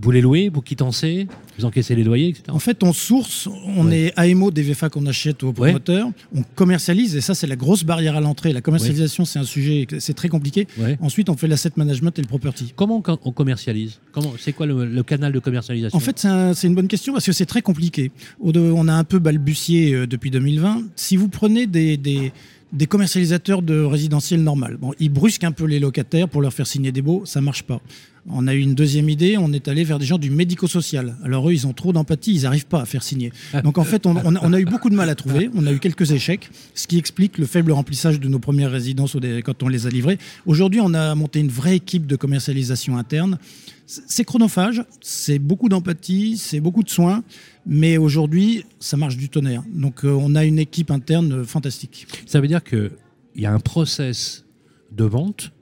vous 0.00 0.10
les 0.10 0.20
louez, 0.20 0.48
vous 0.48 0.62
quittancez, 0.62 1.26
vous 1.58 1.64
encaissez 1.64 1.94
les 1.94 2.04
loyers, 2.04 2.28
etc. 2.28 2.44
En 2.48 2.58
fait, 2.58 2.82
on 2.82 2.92
source, 2.92 3.48
on 3.76 3.90
est 3.90 4.12
AMO 4.16 4.50
des 4.50 4.62
VFA 4.62 4.88
qu'on 4.88 5.06
achète 5.06 5.42
aux 5.42 5.52
promoteurs, 5.52 6.08
on 6.34 6.42
commercialise, 6.54 7.16
et 7.16 7.20
ça, 7.20 7.34
c'est 7.34 7.46
la 7.46 7.56
grosse 7.56 7.84
barrière 7.84 8.16
à 8.16 8.20
l'entrée. 8.20 8.52
La 8.52 8.60
commercialisation, 8.60 9.24
c'est 9.24 9.38
un 9.38 9.44
sujet, 9.44 9.86
c'est 9.98 10.14
très 10.14 10.28
compliqué. 10.28 10.66
Ensuite, 11.00 11.28
on 11.28 11.36
fait 11.36 11.48
l'asset 11.48 11.72
management 11.76 12.18
et 12.18 12.22
le 12.22 12.28
property. 12.28 12.72
Comment 12.76 13.02
on 13.24 13.32
commercialise? 13.32 14.00
C'est 14.38 14.52
quoi 14.52 14.66
le, 14.66 15.02
canal 15.02 15.32
de 15.32 15.38
commercialisation? 15.38 15.96
En 15.96 16.00
fait, 16.00 16.26
c'est 16.54 16.66
une 16.66 16.74
bonne 16.74 16.88
question 16.88 17.12
parce 17.12 17.26
que 17.26 17.32
c'est 17.32 17.46
très 17.46 17.62
compliqué. 17.62 18.10
On 18.40 18.88
a 18.88 18.94
un 18.94 19.04
peu 19.04 19.18
balbutié 19.18 19.94
euh, 19.94 20.06
depuis 20.06 20.30
2020. 20.30 20.82
Si 20.96 21.16
vous 21.16 21.28
prenez 21.28 21.66
des, 21.66 21.96
des 21.96 22.32
des 22.72 22.86
commercialisateurs 22.86 23.62
de 23.62 23.80
résidentiel 23.80 24.42
normal. 24.42 24.76
Bon, 24.76 24.92
ils 24.98 25.08
brusquent 25.08 25.44
un 25.44 25.52
peu 25.52 25.64
les 25.64 25.78
locataires 25.78 26.28
pour 26.28 26.42
leur 26.42 26.52
faire 26.52 26.66
signer 26.66 26.92
des 26.92 27.02
baux, 27.02 27.22
ça 27.24 27.40
marche 27.40 27.62
pas. 27.62 27.80
On 28.26 28.46
a 28.46 28.54
eu 28.54 28.60
une 28.60 28.74
deuxième 28.74 29.08
idée, 29.08 29.36
on 29.38 29.52
est 29.52 29.68
allé 29.68 29.84
vers 29.84 29.98
des 29.98 30.06
gens 30.06 30.18
du 30.18 30.30
médico-social. 30.30 31.16
Alors 31.24 31.48
eux, 31.48 31.52
ils 31.52 31.66
ont 31.66 31.72
trop 31.72 31.92
d'empathie, 31.92 32.34
ils 32.34 32.42
n'arrivent 32.42 32.66
pas 32.66 32.82
à 32.82 32.84
faire 32.84 33.02
signer. 33.02 33.32
Donc 33.64 33.78
en 33.78 33.84
fait, 33.84 34.06
on, 34.06 34.16
a, 34.16 34.60
eu 34.60 34.64
beaucoup 34.64 34.90
de 34.90 34.94
mal 34.94 35.08
à 35.08 35.14
trouver, 35.14 35.50
on 35.54 35.66
a 35.66 35.72
eu 35.72 35.78
quelques 35.78 36.12
échecs, 36.12 36.50
ce 36.74 36.86
qui 36.86 36.98
explique 36.98 37.38
le 37.38 37.46
faible 37.46 37.72
remplissage 37.72 38.20
de 38.20 38.28
nos 38.28 38.38
premières 38.38 38.70
résidences 38.70 39.16
quand 39.44 39.62
on 39.62 39.68
les 39.68 39.86
a 39.86 39.90
livrées. 39.90 40.18
Aujourd'hui, 40.46 40.80
on 40.80 40.94
a 40.94 41.14
monté 41.14 41.40
une 41.40 41.48
vraie 41.48 41.76
équipe 41.76 42.06
de 42.06 42.16
commercialisation 42.16 42.96
interne. 42.96 43.38
C'est 43.86 44.24
chronophage, 44.24 44.84
c'est 45.00 45.38
beaucoup 45.38 45.70
d'empathie, 45.70 46.36
c'est 46.36 46.60
beaucoup 46.60 46.82
de 46.82 46.90
soins, 46.90 47.24
mais 47.66 47.96
aujourd'hui, 47.96 48.64
ça 48.80 48.98
marche 48.98 49.16
du 49.16 49.30
tonnerre. 49.30 49.62
Donc 49.72 50.04
euh, 50.04 50.10
on 50.10 50.34
a 50.34 50.44
une 50.44 50.58
équipe 50.58 50.90
interne 50.90 51.44
fantastique. 51.46 52.06
Ça 52.26 52.40
veut 52.40 52.48
dire 52.48 52.62
qu'il 52.62 52.90
y 53.36 53.46
a 53.46 53.52
un 53.52 53.60
process 53.60 54.44
de 54.92 55.04
vente 55.04 55.52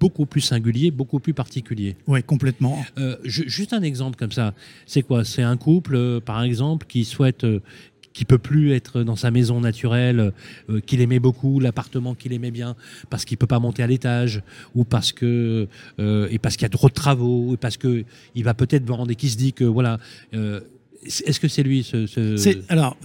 beaucoup 0.00 0.26
plus 0.26 0.40
singulier, 0.40 0.90
beaucoup 0.90 1.20
plus 1.20 1.34
particulier. 1.34 1.96
Oui, 2.06 2.22
complètement. 2.22 2.84
Euh, 2.98 3.16
juste 3.24 3.72
un 3.72 3.82
exemple 3.82 4.16
comme 4.16 4.32
ça. 4.32 4.54
C'est 4.86 5.02
quoi? 5.02 5.24
C'est 5.24 5.42
un 5.42 5.56
couple, 5.56 5.96
euh, 5.96 6.20
par 6.20 6.42
exemple, 6.42 6.86
qui 6.86 7.04
souhaite, 7.04 7.44
euh, 7.44 7.60
qui 8.12 8.24
peut 8.24 8.38
plus 8.38 8.72
être 8.72 9.02
dans 9.02 9.14
sa 9.14 9.30
maison 9.30 9.60
naturelle, 9.60 10.32
qu'il 10.86 11.00
aimait 11.00 11.20
beaucoup, 11.20 11.60
l'appartement 11.60 12.16
qu'il 12.16 12.32
aimait 12.32 12.50
bien, 12.50 12.74
parce 13.10 13.24
qu'il 13.24 13.36
peut 13.36 13.46
pas 13.46 13.60
monter 13.60 13.84
à 13.84 13.86
l'étage, 13.86 14.42
ou 14.74 14.82
parce 14.82 15.12
que 15.12 15.68
et 15.98 16.38
parce 16.40 16.56
qu'il 16.56 16.64
y 16.64 16.66
a 16.66 16.70
trop 16.70 16.88
de 16.88 16.94
travaux, 16.94 17.54
et 17.54 17.56
parce 17.56 17.76
que 17.76 18.04
il 18.34 18.42
va 18.42 18.54
peut-être 18.54 18.84
vendre 18.84 19.12
et 19.12 19.14
qu'il 19.14 19.30
se 19.30 19.36
dit 19.36 19.52
que 19.52 19.62
voilà. 19.62 20.00
Est-ce 20.32 21.38
que 21.38 21.46
c'est 21.46 21.62
lui 21.62 21.84
ce, 21.84 22.06
C'est 22.36 22.68
alors 22.68 22.96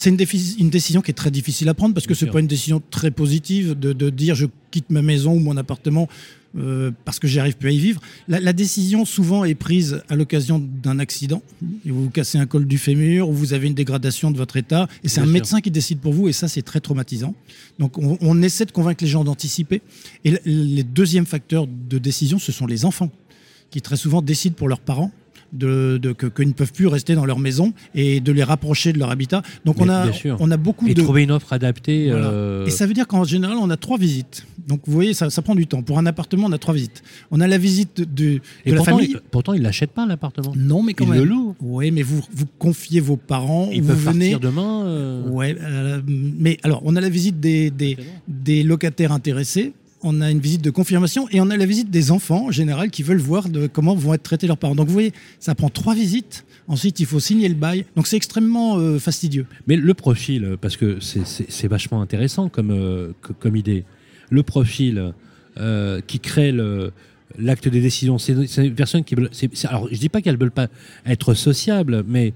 c'est 0.00 0.08
une, 0.08 0.18
une, 0.58 0.70
décision 0.70 1.02
qui 1.02 1.10
est 1.10 1.14
très 1.14 1.30
difficile 1.30 1.68
à 1.68 1.74
prendre 1.74 1.94
parce 1.94 2.06
que 2.06 2.14
ce 2.14 2.24
n'est 2.24 2.30
pas 2.30 2.40
une 2.40 2.46
décision 2.46 2.82
très 2.90 3.10
positive 3.10 3.78
de, 3.78 4.10
dire 4.10 4.34
je 4.34 4.46
quitte 4.70 4.88
ma 4.88 5.02
maison 5.02 5.34
ou 5.34 5.40
mon 5.40 5.58
appartement 5.58 6.08
euh, 6.56 6.90
parce 7.04 7.18
que 7.18 7.28
j'arrive 7.28 7.58
plus 7.58 7.68
à 7.68 7.72
y 7.72 7.78
vivre. 7.78 8.00
La, 8.26 8.54
décision 8.54 9.04
souvent 9.04 9.44
est 9.44 9.54
prise 9.54 10.02
à 10.08 10.16
l'occasion 10.16 10.58
d'un 10.58 10.98
accident. 11.00 11.42
vous 11.84 12.04
vous 12.04 12.10
cassez 12.10 12.38
un 12.38 12.46
col 12.46 12.66
du 12.66 12.78
fémur 12.78 13.28
ou 13.28 13.34
vous 13.34 13.52
avez 13.52 13.66
une 13.66 13.74
dégradation 13.74 14.30
de 14.30 14.38
votre 14.38 14.56
état 14.56 14.88
et 15.04 15.08
c'est 15.08 15.20
un 15.20 15.26
médecin 15.26 15.60
qui 15.60 15.70
décide 15.70 15.98
pour 15.98 16.14
vous 16.14 16.28
et 16.28 16.32
ça 16.32 16.48
c'est 16.48 16.62
très 16.62 16.80
traumatisant. 16.80 17.34
Donc 17.78 17.98
on, 17.98 18.16
on, 18.22 18.42
essaie 18.42 18.64
de 18.64 18.72
convaincre 18.72 19.04
les 19.04 19.10
gens 19.10 19.22
d'anticiper. 19.22 19.82
Et 20.24 20.34
les 20.46 20.82
deuxièmes 20.82 21.26
facteurs 21.26 21.66
de 21.66 21.98
décision 21.98 22.38
ce 22.38 22.52
sont 22.52 22.66
les 22.66 22.86
enfants 22.86 23.10
qui 23.70 23.82
très 23.82 23.96
souvent 23.96 24.22
décident 24.22 24.56
pour 24.56 24.68
leurs 24.68 24.80
parents 24.80 25.12
de, 25.52 25.98
de 25.98 26.12
qu'ils 26.12 26.48
ne 26.48 26.52
peuvent 26.52 26.72
plus 26.72 26.86
rester 26.86 27.14
dans 27.14 27.24
leur 27.24 27.38
maison 27.38 27.72
et 27.94 28.20
de 28.20 28.32
les 28.32 28.42
rapprocher 28.42 28.92
de 28.92 28.98
leur 28.98 29.10
habitat. 29.10 29.42
Donc 29.64 29.80
on 29.80 29.88
a, 29.88 30.06
on 30.38 30.50
a 30.50 30.56
beaucoup 30.56 30.86
et 30.88 30.94
de... 30.94 31.02
trouver 31.02 31.22
une 31.22 31.30
offre 31.30 31.52
adaptée. 31.52 32.08
Euh, 32.10 32.66
et 32.66 32.70
ça 32.70 32.86
veut 32.86 32.94
dire 32.94 33.06
qu'en 33.06 33.24
général, 33.24 33.56
on 33.60 33.70
a 33.70 33.76
trois 33.76 33.98
visites. 33.98 34.46
Donc 34.68 34.82
vous 34.86 34.92
voyez, 34.92 35.14
ça, 35.14 35.28
prend 35.42 35.54
du 35.54 35.66
temps. 35.66 35.82
Pour 35.82 35.98
un 35.98 36.06
appartement, 36.06 36.46
on 36.46 36.52
a 36.52 36.58
trois 36.58 36.74
visites. 36.74 37.02
On 37.30 37.40
a 37.40 37.46
la 37.46 37.58
visite 37.58 38.02
de, 38.14 38.40
et 38.64 38.72
la 38.72 38.82
famille. 38.82 39.10
Il, 39.10 39.20
pourtant, 39.30 39.52
il 39.52 39.62
l'achète 39.62 39.90
pas 39.90 40.06
l'appartement. 40.06 40.52
Non, 40.56 40.82
mais 40.82 40.94
quand 40.94 41.04
il 41.04 41.10
même. 41.10 41.20
le 41.20 41.24
loue. 41.24 41.54
Oui, 41.60 41.90
mais 41.90 42.02
vous, 42.02 42.22
vous 42.32 42.46
confiez 42.58 43.00
vos 43.00 43.16
parents. 43.16 43.68
Ils 43.72 43.82
vous 43.82 43.88
peuvent 43.88 44.12
venez... 44.12 44.32
partir 44.32 44.40
demain. 44.40 44.84
Euh... 44.86 45.28
Ouais, 45.28 45.56
euh, 45.60 46.00
mais 46.06 46.58
alors, 46.62 46.82
on 46.84 46.94
a 46.96 47.00
la 47.00 47.08
visite 47.08 47.40
des, 47.40 47.70
des, 47.70 47.96
des 48.28 48.62
locataires 48.62 49.12
intéressés 49.12 49.72
on 50.02 50.20
a 50.20 50.30
une 50.30 50.40
visite 50.40 50.62
de 50.62 50.70
confirmation 50.70 51.28
et 51.30 51.40
on 51.40 51.50
a 51.50 51.56
la 51.56 51.66
visite 51.66 51.90
des 51.90 52.10
enfants 52.10 52.46
en 52.46 52.50
général 52.50 52.90
qui 52.90 53.02
veulent 53.02 53.18
voir 53.18 53.48
de 53.48 53.66
comment 53.66 53.94
vont 53.94 54.14
être 54.14 54.22
traités 54.22 54.46
leurs 54.46 54.56
parents. 54.56 54.74
Donc 54.74 54.86
vous 54.86 54.92
voyez, 54.92 55.12
ça 55.38 55.54
prend 55.54 55.68
trois 55.68 55.94
visites. 55.94 56.44
Ensuite, 56.68 57.00
il 57.00 57.06
faut 57.06 57.20
signer 57.20 57.48
le 57.48 57.54
bail. 57.54 57.84
Donc 57.96 58.06
c'est 58.06 58.16
extrêmement 58.16 58.78
euh, 58.78 58.98
fastidieux. 58.98 59.46
Mais 59.66 59.76
le 59.76 59.94
profil, 59.94 60.56
parce 60.60 60.76
que 60.76 60.98
c'est 61.00 61.68
vachement 61.68 62.00
intéressant 62.00 62.48
comme, 62.48 62.70
euh, 62.70 63.12
comme 63.38 63.56
idée, 63.56 63.84
le 64.30 64.42
profil 64.42 65.12
euh, 65.58 66.00
qui 66.06 66.20
crée 66.20 66.54
l'acte 67.38 67.68
des 67.68 67.80
décisions, 67.80 68.18
c'est 68.18 68.32
une 68.32 68.74
personne 68.74 69.04
qui 69.04 69.14
alors 69.64 69.88
je 69.90 69.98
dis 69.98 70.08
pas 70.08 70.22
qu'elles 70.22 70.38
veulent 70.38 70.50
pas 70.50 70.68
être 71.06 71.34
sociables, 71.34 72.04
mais 72.06 72.32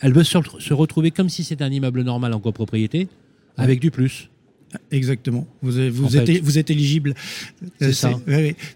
elles 0.00 0.12
veulent 0.12 0.24
se, 0.24 0.38
se 0.58 0.74
retrouver 0.74 1.10
comme 1.10 1.28
si 1.28 1.44
c'était 1.44 1.64
un 1.64 1.72
immeuble 1.72 2.02
normal 2.02 2.34
en 2.34 2.40
copropriété, 2.40 3.08
avec 3.56 3.80
du 3.80 3.90
plus. 3.90 4.28
Exactement. 4.90 5.46
Vous, 5.62 5.78
êtes, 5.80 6.42
vous 6.42 6.58
êtes 6.58 6.70
éligible. 6.70 7.14
C'est 7.80 7.92
ça. 7.92 8.18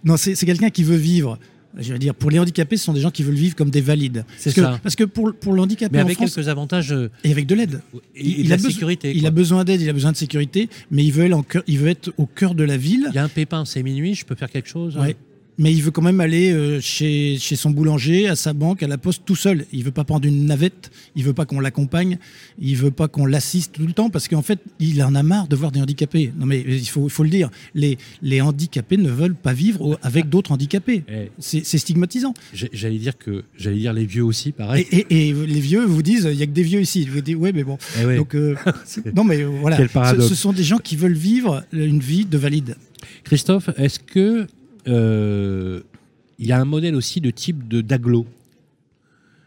Non, 0.04 0.16
c'est 0.16 0.47
quelqu'un 0.47 0.71
qui 0.71 0.85
veut 0.85 0.97
vivre. 0.97 1.38
Je 1.78 1.92
veux 1.92 2.00
dire, 2.00 2.16
pour 2.16 2.30
les 2.30 2.38
handicapés, 2.40 2.76
ce 2.76 2.85
sont 2.85 2.92
des 2.92 3.00
gens 3.00 3.12
qui 3.12 3.23
veulent 3.23 3.35
vivre 3.35 3.54
comme 3.54 3.71
des 3.71 3.80
valides. 3.80 4.25
C'est 4.38 4.50
ça. 4.50 4.80
parce 4.83 4.97
que 4.97 5.04
pour, 5.04 5.33
pour 5.33 5.52
le 5.52 5.61
handicapé 5.62 5.92
mais 5.92 6.00
avec 6.00 6.19
quelques 6.19 6.49
avantages. 6.49 6.92
Euh, 6.92 7.11
et 7.23 7.30
avec 7.30 7.47
de 7.47 7.54
l'aide. 7.54 7.80
Il, 8.16 8.40
il, 8.40 8.52
a 8.52 8.59
sécurité. 8.59 9.12
Il 9.14 9.25
a 9.25 9.30
besoin 9.30 9.62
d'aide, 9.62 9.80
il 9.80 9.88
a 9.88 9.92
besoin 9.92 10.11
de 10.11 10.16
sécurité, 10.16 10.69
mais 10.90 11.04
il 11.04 11.12
veut, 11.12 11.30
il 11.69 11.78
veut 11.78 11.88
être 11.88 12.12
au 12.19 12.26
cœur 12.26 12.57
de 12.57 12.64
la 12.64 12.76
ville. 12.76 13.07
Il 13.11 13.14
y 13.14 13.19
a 13.19 13.25
un 13.25 13.28
pépin, 13.28 13.64
c'est 13.64 13.85
minuit, 13.85 14.14
je 14.14 14.25
peux 14.25 14.35
faire 14.35 14.50
quelque 14.50 14.69
chose. 14.69 14.97
Ouais 14.97 15.16
mais 15.61 15.75
il 15.75 15.83
veut 15.83 15.90
quand 15.90 16.02
même 16.02 16.21
aller 16.21 16.50
euh, 16.52 16.81
chez, 16.81 17.37
chez 17.38 17.55
son 17.55 17.71
boulanger, 17.71 18.26
à 18.29 18.35
sa 18.35 18.55
banque, 18.55 18.83
à 18.83 18.88
la 18.88 18.97
poste 18.97 19.25
tout 19.26 19.37
seul. 19.37 19.67
Il 19.73 19.85
veut 19.85 19.90
pas 19.90 20.05
prendre 20.05 20.26
une 20.26 20.47
navette, 20.47 20.90
il 21.14 21.23
veut 21.23 21.35
pas 21.35 21.45
qu'on 21.45 21.61
l'accompagne, 21.61 22.19
il 22.59 22.76
veut 22.76 22.90
pas 22.90 23.09
qu'on 23.09 23.26
l'assiste 23.26 23.75
tout 23.75 23.87
le 23.87 23.93
temps 23.93 24.09
parce 24.09 24.26
qu'en 24.26 24.40
fait, 24.40 24.59
il 24.79 25.02
en 25.02 25.14
a 25.14 25.23
marre 25.23 25.49
de 25.49 25.57
voir 25.57 25.71
des 25.71 25.83
handicapés. 25.83 26.33
Non 26.38 26.47
mais 26.47 26.64
il 26.67 26.88
faut, 26.88 27.11
faut 27.11 27.25
le 27.25 27.29
dire, 27.29 27.50
les, 27.75 27.99
les 28.23 28.40
handicapés 28.40 28.97
ne 28.97 29.11
veulent 29.11 29.35
pas 29.35 29.52
vivre 29.52 29.99
avec 30.02 30.31
d'autres 30.31 30.52
handicapés. 30.52 31.05
Eh. 31.11 31.31
C'est 31.38 31.62
stigmatisant. 31.79 32.33
J'allais 32.55 32.99
dire 32.99 33.19
que 33.19 33.45
j'allais 33.59 33.79
dire 33.79 33.93
les 33.93 34.07
vieux 34.07 34.25
aussi, 34.25 34.52
pareil. 34.52 34.87
Et, 34.90 35.29
et, 35.29 35.33
les 35.35 35.61
vieux 35.61 35.85
vous 35.85 36.02
disent, 36.02 36.26
il 36.33 36.38
y 36.38 36.43
a 36.43 36.47
que 36.47 36.52
des 36.52 36.62
vieux 36.62 36.81
ici. 36.81 37.05
Vous 37.05 37.21
dites, 37.21 37.37
ouais, 37.37 37.52
mais 37.52 37.64
bon. 37.64 37.76
Eh 38.00 38.17
Donc 38.17 38.35
euh, 38.35 38.55
non 39.14 39.25
mais 39.25 39.43
voilà, 39.45 39.76
ce, 39.76 40.21
ce 40.23 40.35
sont 40.35 40.55
des 40.55 40.64
gens 40.64 40.79
qui 40.79 40.97
veulent 40.97 41.12
vivre 41.12 41.64
une 41.73 42.00
vie 42.00 42.25
de 42.25 42.38
valide. 42.38 42.76
Christophe, 43.25 43.69
est-ce 43.76 43.99
que 43.99 44.21
euh, 44.40 44.47
il 44.90 46.47
y 46.47 46.52
a 46.52 46.59
un 46.59 46.64
modèle 46.64 46.97
aussi 46.97 47.20
de 47.20 47.30
type 47.30 47.68
de 47.68 47.80
d'aglo. 47.80 48.26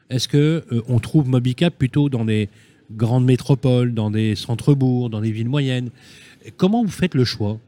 Est-ce 0.09 0.27
que 0.27 0.63
euh, 0.71 0.81
on 0.87 0.99
trouve 0.99 1.27
Mobicap 1.27 1.75
plutôt 1.75 2.07
dans 2.07 2.23
des 2.23 2.49
grandes 2.91 3.25
métropoles, 3.25 3.93
dans 3.93 4.11
des 4.11 4.35
centres-bourgs, 4.35 5.09
dans 5.09 5.21
des 5.21 5.31
villes 5.31 5.49
moyennes? 5.49 5.89
Comment 6.55 6.83
vous 6.83 6.91
faites 6.91 7.15
le 7.15 7.25
choix? 7.25 7.59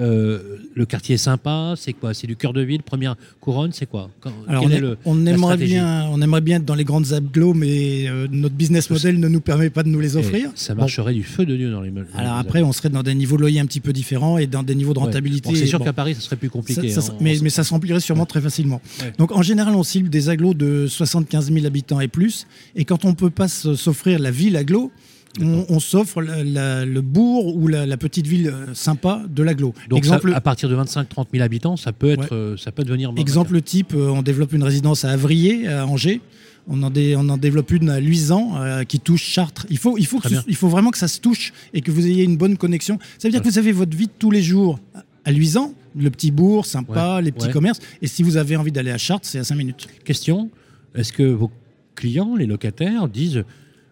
Euh, 0.00 0.56
le 0.74 0.86
quartier 0.86 1.16
est 1.16 1.18
sympa, 1.18 1.74
c'est 1.76 1.92
quoi? 1.92 2.14
C'est 2.14 2.26
du 2.26 2.36
cœur 2.36 2.52
de 2.52 2.62
ville, 2.62 2.82
première 2.82 3.16
couronne, 3.40 3.72
c'est 3.72 3.86
quoi? 3.86 4.10
Alors 4.48 4.64
on, 5.04 5.26
aimerait 5.26 5.56
bien, 5.56 6.08
on 6.10 6.20
aimerait 6.22 6.40
bien 6.40 6.56
être 6.56 6.64
dans 6.64 6.74
les 6.74 6.84
grandes 6.84 7.12
agglos, 7.12 7.54
mais 7.54 8.08
euh, 8.08 8.26
notre 8.30 8.54
business 8.54 8.88
model 8.88 9.20
ne 9.20 9.28
nous 9.28 9.40
permet 9.40 9.68
pas 9.68 9.82
de 9.82 9.88
nous 9.88 10.00
les 10.00 10.16
offrir. 10.16 10.50
ça 10.54 10.74
marcherait 10.74 11.14
du 11.14 11.22
feu 11.22 11.44
de 11.44 11.56
Dieu 11.56 11.70
dans 11.70 11.82
les 11.82 11.90
meubles. 11.90 12.08
Alors 12.14 12.34
après, 12.34 12.62
on 12.62 12.72
serait 12.72 12.88
dans 12.88 13.02
des 13.02 13.14
niveaux 13.14 13.36
de 13.36 13.42
loyer 13.42 13.60
un 13.60 13.66
petit 13.66 13.80
peu 13.80 13.92
différents 13.92 14.38
et 14.38 14.46
dans 14.46 14.62
des 14.62 14.74
niveaux 14.74 14.94
de 14.94 15.00
rentabilité. 15.00 15.54
c'est 15.54 15.66
sûr 15.66 15.82
qu'à 15.82 15.92
Paris, 15.92 16.14
ça 16.14 16.20
serait 16.20 16.36
plus 16.36 16.50
compliqué. 16.50 16.92
Hein, 16.92 17.00
mais, 17.20 17.36
mais, 17.42 17.50
ça 17.50 17.64
se 17.64 17.70
remplirait 17.70 18.00
sûrement 18.00 18.26
très 18.26 18.40
facilement. 18.40 18.80
Donc 19.18 19.32
en 19.32 19.42
général, 19.42 19.74
on 19.74 19.82
cible 19.82 20.08
des 20.08 20.28
agglos 20.28 20.54
de 20.54 20.86
75 20.86 21.52
000 21.52 21.66
habitants 21.66 22.00
et 22.00 22.08
plus. 22.08 22.46
Et 22.74 22.84
quand 22.84 23.04
on 23.04 23.14
peut 23.14 23.30
pas 23.30 23.48
s'offrir 23.48 24.18
la 24.18 24.30
ville 24.30 24.56
agglo, 24.56 24.90
on, 25.38 25.80
s'offre 25.80 26.20
le 26.22 27.00
bourg 27.00 27.56
ou 27.56 27.68
la, 27.68 27.96
petite 27.96 28.26
ville 28.26 28.48
euh, 28.48 28.74
sympa 28.74 29.22
de 29.28 29.42
l'agglo. 29.42 29.74
Donc 29.88 29.98
exemple, 29.98 30.32
à 30.34 30.40
partir 30.40 30.68
de 30.68 30.76
25-30 30.76 31.26
000 31.32 31.44
habitants, 31.44 31.76
ça 31.76 31.92
peut, 31.92 32.10
être, 32.10 32.34
euh, 32.34 32.56
ça 32.56 32.72
peut 32.72 32.84
devenir... 32.84 33.12
Exemple 33.16 33.60
type, 33.60 33.94
euh, 33.94 34.08
on 34.08 34.22
développe 34.22 34.52
une 34.52 34.64
résidence 34.64 35.04
à 35.04 35.10
Avrier, 35.10 35.68
à 35.68 35.86
Angers. 35.86 36.20
On 36.68 36.82
en, 36.82 36.92
on 36.94 37.28
en 37.28 37.36
développe 37.36 37.70
une 37.70 37.88
à 37.90 38.00
Luisan 38.00 38.60
qui 38.86 39.00
touche 39.00 39.22
Chartres. 39.22 39.66
Il 39.70 39.78
faut, 39.78 39.96
il, 39.96 40.06
faut 40.06 40.20
il 40.46 40.54
faut 40.54 40.68
vraiment 40.68 40.90
que 40.90 40.98
ça 40.98 41.08
se 41.08 41.18
touche 41.18 41.52
et 41.72 41.80
que 41.80 41.90
vous 41.90 42.06
ayez 42.06 42.22
une 42.22 42.36
bonne 42.36 42.58
connexion. 42.58 42.98
Ça 43.18 43.26
veut 43.26 43.32
dire 43.32 43.42
que 43.42 43.48
vous 43.48 43.58
avez 43.58 43.72
votre 43.72 43.96
vie 43.96 44.06
de 44.06 44.12
tous 44.16 44.30
les 44.30 44.42
jours 44.42 44.78
à 45.24 45.32
Luisan, 45.32 45.74
le 45.96 46.10
petit 46.10 46.30
bourg 46.30 46.66
sympa, 46.66 47.20
les 47.22 47.32
petits 47.32 47.50
commerces. 47.50 47.80
Et 48.02 48.06
si 48.06 48.22
vous 48.22 48.36
avez 48.36 48.56
envie 48.56 48.72
d'aller 48.72 48.90
à 48.90 48.98
Chartres, 48.98 49.26
c'est 49.26 49.38
à 49.38 49.44
5 49.44 49.54
minutes. 49.56 49.88
Question, 50.04 50.50
est-ce 50.94 51.12
que 51.12 51.22
vos 51.22 51.50
clients, 51.94 52.36
les 52.36 52.46
locataires, 52.46 53.08
disent 53.08 53.42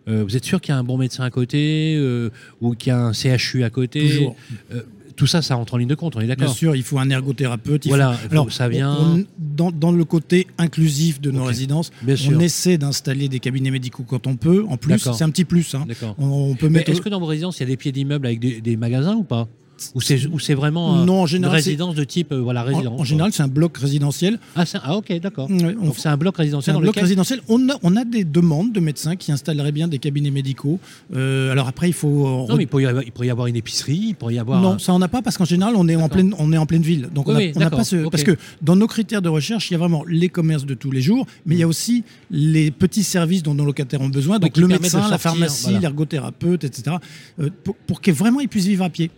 vous 0.09 0.37
êtes 0.37 0.45
sûr 0.45 0.61
qu'il 0.61 0.73
y 0.73 0.77
a 0.77 0.79
un 0.79 0.85
bon 0.85 0.97
médecin 0.97 1.25
à 1.25 1.31
côté 1.31 1.95
euh, 1.97 2.31
ou 2.61 2.75
qu'il 2.75 2.91
y 2.91 2.93
a 2.93 2.99
un 2.99 3.13
CHU 3.13 3.65
à 3.65 3.71
côté 3.71 4.09
Toujours. 4.09 4.37
Euh, 4.73 4.83
tout 5.17 5.27
ça, 5.27 5.43
ça 5.43 5.57
rentre 5.57 5.75
en 5.75 5.79
ligne 5.79 5.89
de 5.89 5.97
compte, 5.97 6.15
on 6.15 6.21
est 6.21 6.29
d'accord 6.29 6.47
Bien 6.47 6.55
sûr, 6.55 6.77
il 6.77 6.85
faut 6.85 6.99
un 6.99 7.11
ergothérapeute. 7.11 7.89
voilà, 7.89 8.17
alors 8.31 8.53
ça 8.53 8.69
vient. 8.69 9.19
dans, 9.37 9.91
le 9.91 10.05
côté 10.05 10.47
inclusif 10.59 11.21
de 11.21 11.33
nos 11.33 11.45
résidences, 11.45 11.91
on 12.07 12.39
essaie 12.39 12.79
d'installer 12.79 13.29
des 13.29 13.41
cabinets 13.41 13.73
médicaux 13.73 14.05
quand 14.07 14.29
on 14.29 14.37
peut. 14.37 14.65
En 14.69 14.77
plus, 14.77 14.99
c'est 14.99 15.25
un 15.25 15.31
petit 15.31 15.45
plus. 15.45 15.75
Hein. 15.75 15.87
On, 16.19 16.55
peut 16.55 16.69
mettre. 16.69 16.91
Est-ce 16.91 17.01
que 17.01 17.09
dans 17.09 17.21
vos 17.21 17.27
résidences, 17.27 17.59
il 17.59 17.63
y 17.63 17.67
a 17.67 17.67
des 17.67 17.77
pieds 17.77 17.93
d'immeubles 17.93 18.27
avec 18.27 18.39
des 18.39 18.77
magasins 18.77 19.17
ou 19.17 19.25
pas? 19.25 19.49
Ou 19.95 20.01
c'est 20.01 20.55
vraiment 20.55 21.05
non, 21.05 21.23
en 21.23 21.27
général, 21.27 21.57
une 21.57 21.65
résidence 21.65 21.95
de 21.95 22.05
type 22.05 22.33
euh, 22.33 22.41
voilà 22.41 22.63
résidence 22.63 23.01
En, 23.01 23.05
général, 23.05 23.33
c'est 23.33 23.43
un 23.43 23.49
bloc 23.49 23.77
résidentiel. 23.79 24.39
Ah, 24.57 24.65
ah 24.83 24.97
ok, 24.97 25.21
d'accord. 25.21 25.49
Donc 25.49 25.95
c'est 25.97 26.09
un 26.09 26.17
bloc 26.17 26.37
résidentiel. 26.37 26.77
Un 26.77 26.81
bloc 26.81 26.97
résidentiel. 26.97 27.41
On 27.49 27.69
a, 27.69 27.77
on 27.83 27.97
a 27.97 28.05
des 28.05 28.25
demandes 28.25 28.73
de 28.73 28.81
médecins 28.81 29.17
qui 29.17 29.33
installeraient 29.33 29.73
bien 29.73 29.89
des 29.89 29.99
cabinets 29.99 30.31
médicaux. 30.31 30.79
Euh, 31.15 31.53
alors 31.53 31.69
après, 31.69 31.89
il 31.89 31.93
faut. 31.93 32.47
Non, 32.49 32.57
mais 32.57 32.65
il 32.65 32.67
pourrait, 32.67 32.85
y 32.85 32.87
avoir, 32.87 33.05
il 33.05 33.13
pourrait 33.13 33.29
y 33.29 33.31
avoir 33.31 33.47
une 33.47 33.57
épicerie, 33.57 34.09
il 34.09 34.15
pourrait 34.15 34.35
y 34.35 34.39
avoir. 34.39 34.61
Non, 34.61 34.79
ça 34.79 34.93
on 34.93 34.99
n'a 34.99 35.09
pas 35.09 35.23
parce 35.23 35.37
qu'en 35.37 35.45
général, 35.45 35.75
on 35.77 35.89
est 35.89 35.97
en 35.97 36.09
pleine, 36.09 36.35
on 36.39 36.53
est 36.53 36.59
en 36.59 36.67
pleine 36.67 36.83
ville. 36.83 37.09
Donc 37.15 37.29
on 37.29 37.35
n'a 37.35 37.71
pas 37.71 37.85
ce, 37.85 38.09
parce 38.09 38.25
que 38.25 38.37
dans 38.63 38.77
nos 38.77 38.87
critères 38.87 39.23
de 39.23 39.29
recherche, 39.29 39.71
il 39.71 39.75
y 39.75 39.77
a 39.77 39.79
vraiment 39.79 40.05
les 40.07 40.29
commerces 40.29 40.67
de 40.67 40.75
tous 40.75 40.91
les 40.91 41.01
jours, 41.01 41.27
mais 41.47 41.55
il 41.55 41.59
y 41.59 41.63
a 41.63 41.69
aussi 41.69 42.05
les 42.31 42.71
petits 42.71 43.05
services 43.05 43.43
dont 43.43 43.55
nos 43.55 43.65
locataires 43.65 44.01
ont 44.01 44.09
besoin. 44.09 44.39
Donc, 44.39 44.57
le 44.57 44.67
médecin, 44.67 45.09
la 45.09 45.19
pharmacie, 45.19 45.79
l'ergothérapeute, 45.79 46.65
etc. 46.65 46.97
Euh, 47.41 47.51
pour, 47.65 47.77
pour 47.77 48.01
qu'ils 48.01 48.15
vraiment 48.15 48.41
ils 48.41 48.49
puissent 48.49 48.67
vivre 48.67 48.85
à 48.85 48.91
pied. 48.91 49.11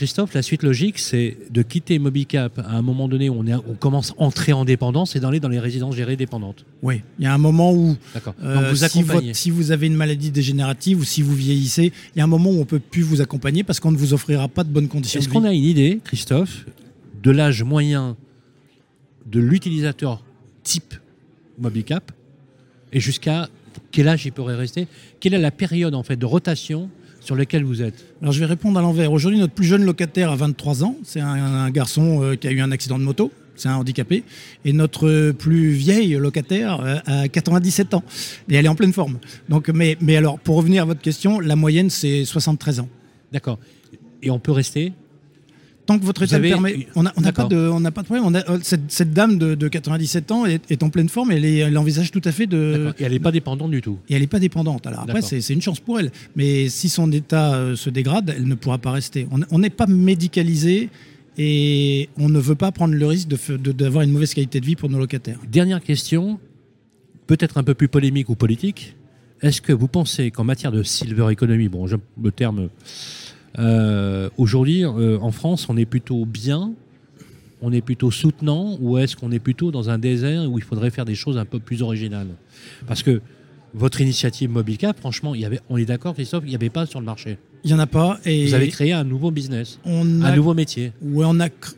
Christophe, 0.00 0.32
la 0.32 0.40
suite 0.40 0.62
logique, 0.62 0.98
c'est 0.98 1.36
de 1.50 1.60
quitter 1.60 1.98
Mobicap 1.98 2.58
à 2.58 2.70
un 2.70 2.80
moment 2.80 3.06
donné 3.06 3.28
où 3.28 3.34
on, 3.34 3.46
est, 3.46 3.52
on 3.52 3.74
commence 3.74 4.12
à 4.12 4.22
entrer 4.22 4.54
en 4.54 4.64
dépendance 4.64 5.14
et 5.14 5.20
d'aller 5.20 5.40
dans 5.40 5.50
les 5.50 5.58
résidences 5.58 5.94
gérées 5.94 6.16
dépendantes. 6.16 6.64
Oui, 6.82 7.02
il 7.18 7.26
y 7.26 7.28
a 7.28 7.34
un 7.34 7.38
moment 7.38 7.74
où 7.74 7.98
euh, 8.42 8.70
vous 8.70 8.76
si, 8.76 9.34
si, 9.34 9.50
vous 9.50 9.72
avez 9.72 9.88
une 9.88 9.96
maladie 9.96 10.30
dégénérative 10.30 11.00
ou 11.00 11.04
si 11.04 11.20
vous 11.20 11.34
vieillissez, 11.34 11.92
il 12.14 12.18
y 12.18 12.22
a 12.22 12.24
un 12.24 12.28
moment 12.28 12.48
où 12.48 12.54
on 12.54 12.60
ne 12.60 12.64
peut 12.64 12.78
plus 12.78 13.02
vous 13.02 13.20
accompagner 13.20 13.62
parce 13.62 13.78
qu'on 13.78 13.92
ne 13.92 13.98
vous 13.98 14.14
offrira 14.14 14.48
pas 14.48 14.64
de 14.64 14.70
bonnes 14.70 14.88
conditions. 14.88 15.20
Est-ce 15.20 15.28
qu'on 15.28 15.44
a 15.44 15.52
une 15.52 15.64
idée, 15.64 16.00
Christophe, 16.02 16.64
de 17.22 17.30
l'âge 17.30 17.62
moyen 17.62 18.16
de 19.26 19.38
l'utilisateur 19.38 20.24
type 20.62 20.94
Mobicap 21.58 22.10
et 22.94 23.00
jusqu'à 23.00 23.50
quel 23.92 24.08
âge 24.08 24.24
il 24.24 24.32
pourrait 24.32 24.56
rester? 24.56 24.86
Quelle 25.20 25.34
est 25.34 25.38
la 25.38 25.50
période 25.50 25.94
en 25.94 26.02
fait 26.02 26.16
de 26.16 26.24
rotation 26.24 26.88
sur 27.30 27.36
lesquels 27.36 27.62
vous 27.62 27.80
êtes 27.80 27.94
Alors 28.22 28.32
je 28.32 28.40
vais 28.40 28.46
répondre 28.46 28.76
à 28.76 28.82
l'envers. 28.82 29.12
Aujourd'hui, 29.12 29.38
notre 29.38 29.52
plus 29.52 29.64
jeune 29.64 29.84
locataire 29.84 30.32
a 30.32 30.34
23 30.34 30.82
ans. 30.82 30.96
C'est 31.04 31.20
un, 31.20 31.70
garçon 31.70 32.24
euh, 32.24 32.34
qui 32.34 32.48
a 32.48 32.50
eu 32.50 32.60
un 32.60 32.72
accident 32.72 32.98
de 32.98 33.04
moto. 33.04 33.30
C'est 33.54 33.68
un 33.68 33.76
handicapé. 33.76 34.24
Et 34.64 34.72
notre 34.72 35.30
plus 35.30 35.70
vieille 35.70 36.14
locataire 36.14 36.80
euh, 36.80 36.96
a 37.06 37.28
97 37.28 37.94
ans. 37.94 38.02
Et 38.48 38.56
elle 38.56 38.66
est 38.66 38.68
en 38.68 38.74
pleine 38.74 38.92
forme. 38.92 39.20
Donc, 39.48 39.68
mais, 39.68 39.96
mais 40.00 40.16
alors, 40.16 40.40
pour 40.40 40.56
revenir 40.56 40.82
à 40.82 40.86
votre 40.86 41.02
question, 41.02 41.38
la 41.38 41.54
moyenne, 41.54 41.88
c'est 41.88 42.24
73 42.24 42.80
ans. 42.80 42.88
D'accord. 43.30 43.60
Et 44.24 44.32
on 44.32 44.40
peut 44.40 44.50
rester 44.50 44.92
tant 45.90 45.98
que 45.98 46.04
votre 46.04 46.22
état 46.22 46.38
le 46.38 46.48
permet. 46.48 46.86
On 46.94 47.02
n'a 47.02 47.12
pas, 47.32 47.44
de, 47.44 47.90
pas 47.90 48.02
de 48.02 48.06
problème. 48.06 48.24
On 48.24 48.34
a, 48.34 48.48
euh, 48.50 48.58
cette, 48.62 49.12
dame 49.12 49.38
de, 49.38 49.68
97 49.68 50.30
ans 50.30 50.46
est, 50.46 50.82
en 50.82 50.90
pleine 50.90 51.08
forme 51.08 51.32
et 51.32 51.58
elle, 51.58 51.76
envisage 51.78 52.10
tout 52.10 52.22
à 52.24 52.32
fait 52.32 52.46
de. 52.46 52.92
Et 52.98 53.04
elle 53.04 53.12
n'est 53.12 53.18
pas 53.18 53.32
dépendante 53.32 53.70
du 53.70 53.82
tout. 53.82 53.98
Et 54.08 54.14
elle 54.14 54.20
n'est 54.20 54.26
pas 54.26 54.38
dépendante. 54.38 54.86
Alors 54.86 55.00
après, 55.00 55.22
c'est 55.22 55.52
une 55.52 55.62
chance 55.62 55.80
pour 55.80 55.98
elle. 55.98 56.12
Mais 56.36 56.68
si 56.68 56.88
son 56.88 57.10
état 57.12 57.54
euh, 57.54 57.76
se 57.76 57.90
dégrade, 57.90 58.32
elle 58.36 58.46
ne 58.46 58.54
pourra 58.54 58.78
pas 58.78 58.92
rester. 58.92 59.26
On 59.50 59.58
n'est 59.58 59.70
pas 59.70 59.86
médicalisé 59.86 60.90
et 61.38 62.08
on 62.18 62.28
ne 62.28 62.38
veut 62.38 62.54
pas 62.54 62.70
prendre 62.72 62.94
le 62.94 63.06
risque 63.06 63.28
d'avoir 63.58 64.04
une 64.04 64.12
mauvaise 64.12 64.34
qualité 64.34 64.60
de 64.60 64.66
vie 64.66 64.76
pour 64.76 64.90
nos 64.90 64.98
locataires. 64.98 65.38
Dernière 65.50 65.80
question, 65.80 66.38
peut-être 67.26 67.58
un 67.58 67.62
peu 67.62 67.74
plus 67.74 67.88
polémique 67.88 68.28
ou 68.28 68.34
politique. 68.34 68.96
Est-ce 69.42 69.62
que 69.62 69.72
vous 69.72 69.88
pensez 69.88 70.30
qu'en 70.30 70.44
matière 70.44 70.70
de 70.70 70.82
silver 70.82 71.32
economy, 71.32 71.68
bon, 71.68 71.86
le 72.22 72.30
terme 72.30 72.68
aujourd'hui, 74.36 74.84
euh, 74.84 75.18
en 75.20 75.32
France, 75.32 75.66
on 75.68 75.76
est 75.76 75.86
plutôt 75.86 76.24
bien, 76.24 76.72
on 77.62 77.72
est 77.72 77.80
plutôt 77.82 78.10
soutenant, 78.10 78.76
ou 78.80 78.98
est-ce 78.98 79.16
qu'on 79.16 79.32
est 79.32 79.38
plutôt 79.38 79.70
dans 79.70 79.90
un 79.90 79.98
désert 79.98 80.50
où 80.50 80.58
il 80.58 80.64
faudrait 80.64 80.90
faire 80.90 81.04
des 81.04 81.14
choses 81.14 81.36
un 81.38 81.44
peu 81.44 81.58
plus 81.58 81.82
originales? 81.82 82.28
Parce 82.86 83.02
que 83.02 83.20
votre 83.74 84.00
initiative 84.00 84.50
Mobilcap, 84.50 84.98
franchement, 84.98 85.34
il 85.34 85.42
y 85.42 85.44
avait, 85.44 85.60
on 85.68 85.76
est 85.76 85.84
d'accord, 85.84 86.14
Christophe, 86.14 86.44
il 86.46 86.50
n'y 86.50 86.54
avait 86.54 86.70
pas 86.70 86.86
sur 86.86 87.00
le 87.00 87.06
marché. 87.06 87.38
Il 87.62 87.68
n'y 87.68 87.74
en 87.74 87.78
a 87.78 87.86
pas. 87.86 88.18
Et 88.24 88.46
Vous 88.46 88.54
avez 88.54 88.68
créé 88.68 88.92
un 88.92 89.04
nouveau 89.04 89.30
business, 89.30 89.78
un 89.84 90.34
nouveau 90.34 90.54
métier. 90.54 90.92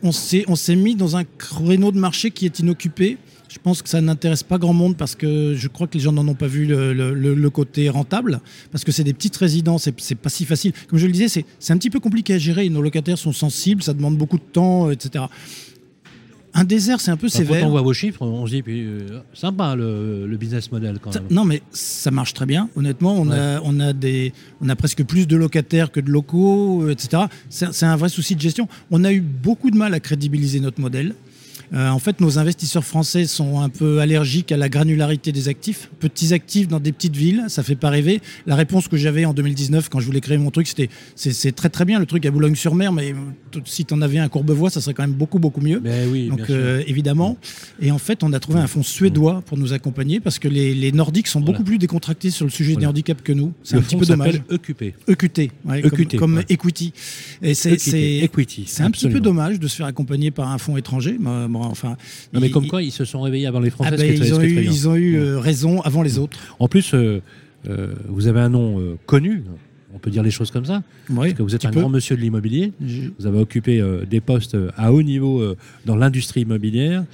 On 0.02 0.12
s'est 0.12 0.76
mis 0.76 0.95
dans 0.95 1.17
un 1.17 1.25
créneau 1.25 1.91
de 1.91 1.99
marché 1.99 2.31
qui 2.31 2.47
est 2.47 2.61
inoccupé. 2.61 3.19
Je 3.52 3.59
pense 3.59 3.82
que 3.82 3.88
ça 3.88 4.00
n'intéresse 4.00 4.42
pas 4.42 4.56
grand 4.56 4.73
monde 4.73 4.97
parce 4.97 5.14
que 5.14 5.54
je 5.54 5.68
crois 5.68 5.87
que 5.87 5.94
les 5.94 6.00
gens 6.00 6.12
n'en 6.12 6.26
ont 6.26 6.35
pas 6.35 6.47
vu 6.47 6.64
le, 6.66 7.50
côté 7.50 7.90
rentable, 7.90 8.40
parce 8.71 8.82
que 8.82 8.92
c'est 8.92 9.04
des 9.04 9.12
petites 9.12 9.37
résidences 9.37 9.87
et 9.87 9.94
c'est 9.99 10.14
pas 10.14 10.30
si 10.30 10.47
facile. 10.47 10.73
Comme 10.88 10.99
je 10.99 11.06
le 11.06 11.12
disais, 11.12 11.44
c'est 11.59 11.73
un 11.73 11.76
petit 11.76 11.90
peu 11.90 12.00
compliqué 12.00 12.35
à 12.35 12.38
gérer. 12.38 12.68
Nos 12.71 12.80
locataires 12.80 13.18
sont 13.18 13.32
sensibles, 13.32 13.82
ça 13.82 13.92
demande 13.92 14.16
beaucoup 14.16 14.38
de 14.38 14.42
temps, 14.42 14.90
etc. 14.90 15.25
Un 16.54 16.64
désert, 16.64 17.00
c'est 17.00 17.11
un 17.11 17.16
peu 17.18 17.28
sévère. 17.28 17.61
Quand 17.61 17.66
on 17.66 17.71
voit 17.71 17.82
vos 17.82 17.92
chiffres, 17.92 18.23
on 18.23 18.47
se 18.47 18.52
dit, 18.52 18.62
puis, 18.62 18.85
euh, 18.87 19.21
sympa 19.35 19.75
le, 19.75 20.35
business 20.38 20.73
model 20.73 20.99
quand 21.00 21.14
même. 21.14 21.25
Non, 21.30 21.44
mais 21.44 21.62
ça 21.73 22.11
marche 22.11 22.32
très 22.32 22.47
bien. 22.47 22.71
Honnêtement, 22.75 23.14
on, 23.18 23.30
a, 23.30 23.61
on, 23.62 23.80
a 23.80 23.92
des, 23.92 24.32
on 24.62 24.68
a 24.71 24.76
presque 24.76 25.02
plus 25.04 25.26
de 25.26 25.37
locataires 25.37 25.92
que 25.92 26.00
de 26.00 26.11
locaux, 26.11 26.88
etc. 26.88 27.25
C'est 27.50 27.87
un 27.87 27.97
vrai 27.97 28.09
souci 28.09 28.35
de 28.35 28.40
gestion. 28.40 28.66
On 28.90 29.04
a 29.04 29.12
eu 29.12 29.21
beaucoup 29.21 29.71
de 29.71 29.76
mal 29.76 29.92
à 29.92 30.00
crédibiliser 30.00 30.61
notre 30.61 30.80
modèle. 30.80 31.14
Euh, 31.75 31.88
en 31.88 31.99
fait, 31.99 32.21
nos 32.21 32.38
investisseurs 32.38 32.85
français 32.85 33.26
sont 33.26 33.61
un 33.61 33.69
peu 33.69 34.00
allergiques 34.00 34.52
à 34.52 34.57
la 34.57 34.69
granularité 34.69 35.33
des 35.33 35.49
actifs. 35.49 35.91
Petits 36.00 36.35
actifs 36.35 36.69
dans 36.69 36.81
des 36.81 36.93
petites 36.93 37.17
villes, 37.17 37.45
ça 37.49 37.62
fait 37.62 37.76
pas 37.76 37.91
rêver. 37.91 38.21
La 38.47 38.57
réponse 38.57 38.88
que 38.88 38.97
j'avais 38.97 39.25
en 39.25 39.33
2019 39.33 39.88
quand 39.88 40.00
je 40.00 40.07
voulais 40.07 40.21
créer 40.21 40.38
mon 40.38 40.50
truc, 40.50 40.67
c'était 40.67 40.91
c'est 41.14 41.52
très 41.52 41.71
très 41.71 41.85
bien 41.85 41.99
le 41.99 42.07
truc 42.07 42.26
à 42.26 42.31
Boulogne-sur-Mer, 42.31 42.93
mais 42.93 43.14
si 43.64 43.85
tu 43.85 43.95
en 43.95 44.02
avais 44.02 44.19
un 44.19 44.29
Courbevoie, 44.29 44.71
ça 44.71 44.81
serait 44.81 44.95
quand 44.95 45.02
même 45.02 45.12
beaucoup 45.12 45.38
beaucoup 45.38 45.61
mieux. 45.61 45.79
Ben 45.79 46.09
oui, 46.11 46.29
Donc 46.29 46.50
euh, 46.50 46.83
évidemment. 46.87 47.38
Et 47.81 47.91
en 47.91 47.99
fait, 47.99 48.23
on 48.23 48.33
a 48.33 48.41
trouvé 48.41 48.61
un 48.61 48.67
fonds 48.67 48.83
suédois 48.83 49.43
pour 49.47 49.57
nous 49.57 49.73
accompagner 49.73 50.21
parce 50.21 50.38
que 50.38 50.49
les, 50.49 50.93
Nordiques 50.93 51.29
sont 51.29 51.41
beaucoup 51.41 51.64
plus 51.64 51.79
décontractés 51.79 52.31
sur 52.31 52.45
le 52.45 52.50
sujet 52.50 52.76
des 52.76 52.87
handicaps 52.87 53.23
que 53.23 53.33
nous. 53.33 53.52
C'est 53.62 53.76
un 53.76 53.81
petit 53.81 53.97
peu 53.97 54.05
dommage. 54.05 54.43
EQP. 54.50 54.95
EQT, 55.09 56.17
comme, 56.19 56.43
Equity. 56.49 56.93
Et 57.41 57.55
c'est 57.55 57.73
un 57.73 58.91
petit 58.91 59.09
peu 59.09 59.21
dommage 59.21 59.59
de 59.59 59.69
se 59.69 59.76
faire 59.76 59.87
accompagner 59.87 60.31
par 60.31 60.50
un 60.50 60.59
fonds 60.59 60.76
étranger 60.76 61.17
enfin. 61.66 61.97
Non, 62.33 62.40
mais 62.40 62.50
comme 62.50 62.66
quoi, 62.66 62.83
ils 62.83 62.92
se 62.92 63.04
sont 63.04 63.21
réveillés 63.21 63.47
avant 63.47 63.61
les 63.61 63.71
Français. 63.71 63.90
Ah 63.92 63.97
ben, 63.97 64.14
ils, 64.14 64.35
ont 64.35 64.40
eu, 64.40 64.64
ils, 64.64 64.88
ont 64.88 64.97
eu, 64.97 65.16
euh, 65.16 65.38
raison 65.38 65.81
avant 65.83 66.03
les 66.03 66.18
autres. 66.18 66.38
En 66.59 66.68
plus, 66.68 66.94
euh, 66.94 67.20
euh, 67.68 67.94
vous 68.09 68.27
avez 68.27 68.40
un 68.40 68.48
nom 68.48 68.96
connu. 69.07 69.44
On 69.94 69.98
peut 69.98 70.11
dire 70.11 70.22
les 70.22 70.31
choses 70.31 70.51
comme 70.51 70.64
ça. 70.64 70.83
parce 71.14 71.35
que 71.35 71.42
vous 71.42 71.55
êtes 71.55 71.66
un 71.66 71.70
grand 71.70 71.90
monsieur 71.90 72.16
de 72.16 72.22
l'immobilier. 72.22 72.72
Vous 73.18 73.27
avez 73.27 73.38
occupé 73.38 73.85
des 74.09 74.20
postes 74.20 74.57
à 74.77 74.92
haut 74.92 75.03
niveau 75.03 75.44
dans 75.85 75.96
l'industrie 75.96 76.42
immobilière. 76.42 77.05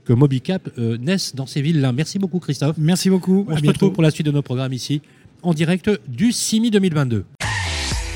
que 0.04 0.12
Mobicap 0.12 0.68
euh, 0.78 0.96
naisse 0.98 1.34
dans 1.34 1.46
ces 1.46 1.62
villes-là. 1.62 1.92
Merci 1.92 2.18
beaucoup, 2.18 2.40
Christophe. 2.40 2.76
Merci 2.78 3.08
beaucoup. 3.08 3.46
On 3.48 3.56
se 3.56 3.64
retrouve 3.64 3.92
pour 3.92 4.02
la 4.02 4.10
suite 4.10 4.26
de 4.26 4.32
nos 4.32 4.42
programmes 4.42 4.72
ici, 4.72 5.00
en 5.42 5.54
direct 5.54 5.90
du 6.08 6.32
CIMI 6.32 6.70
2022. 6.70 7.24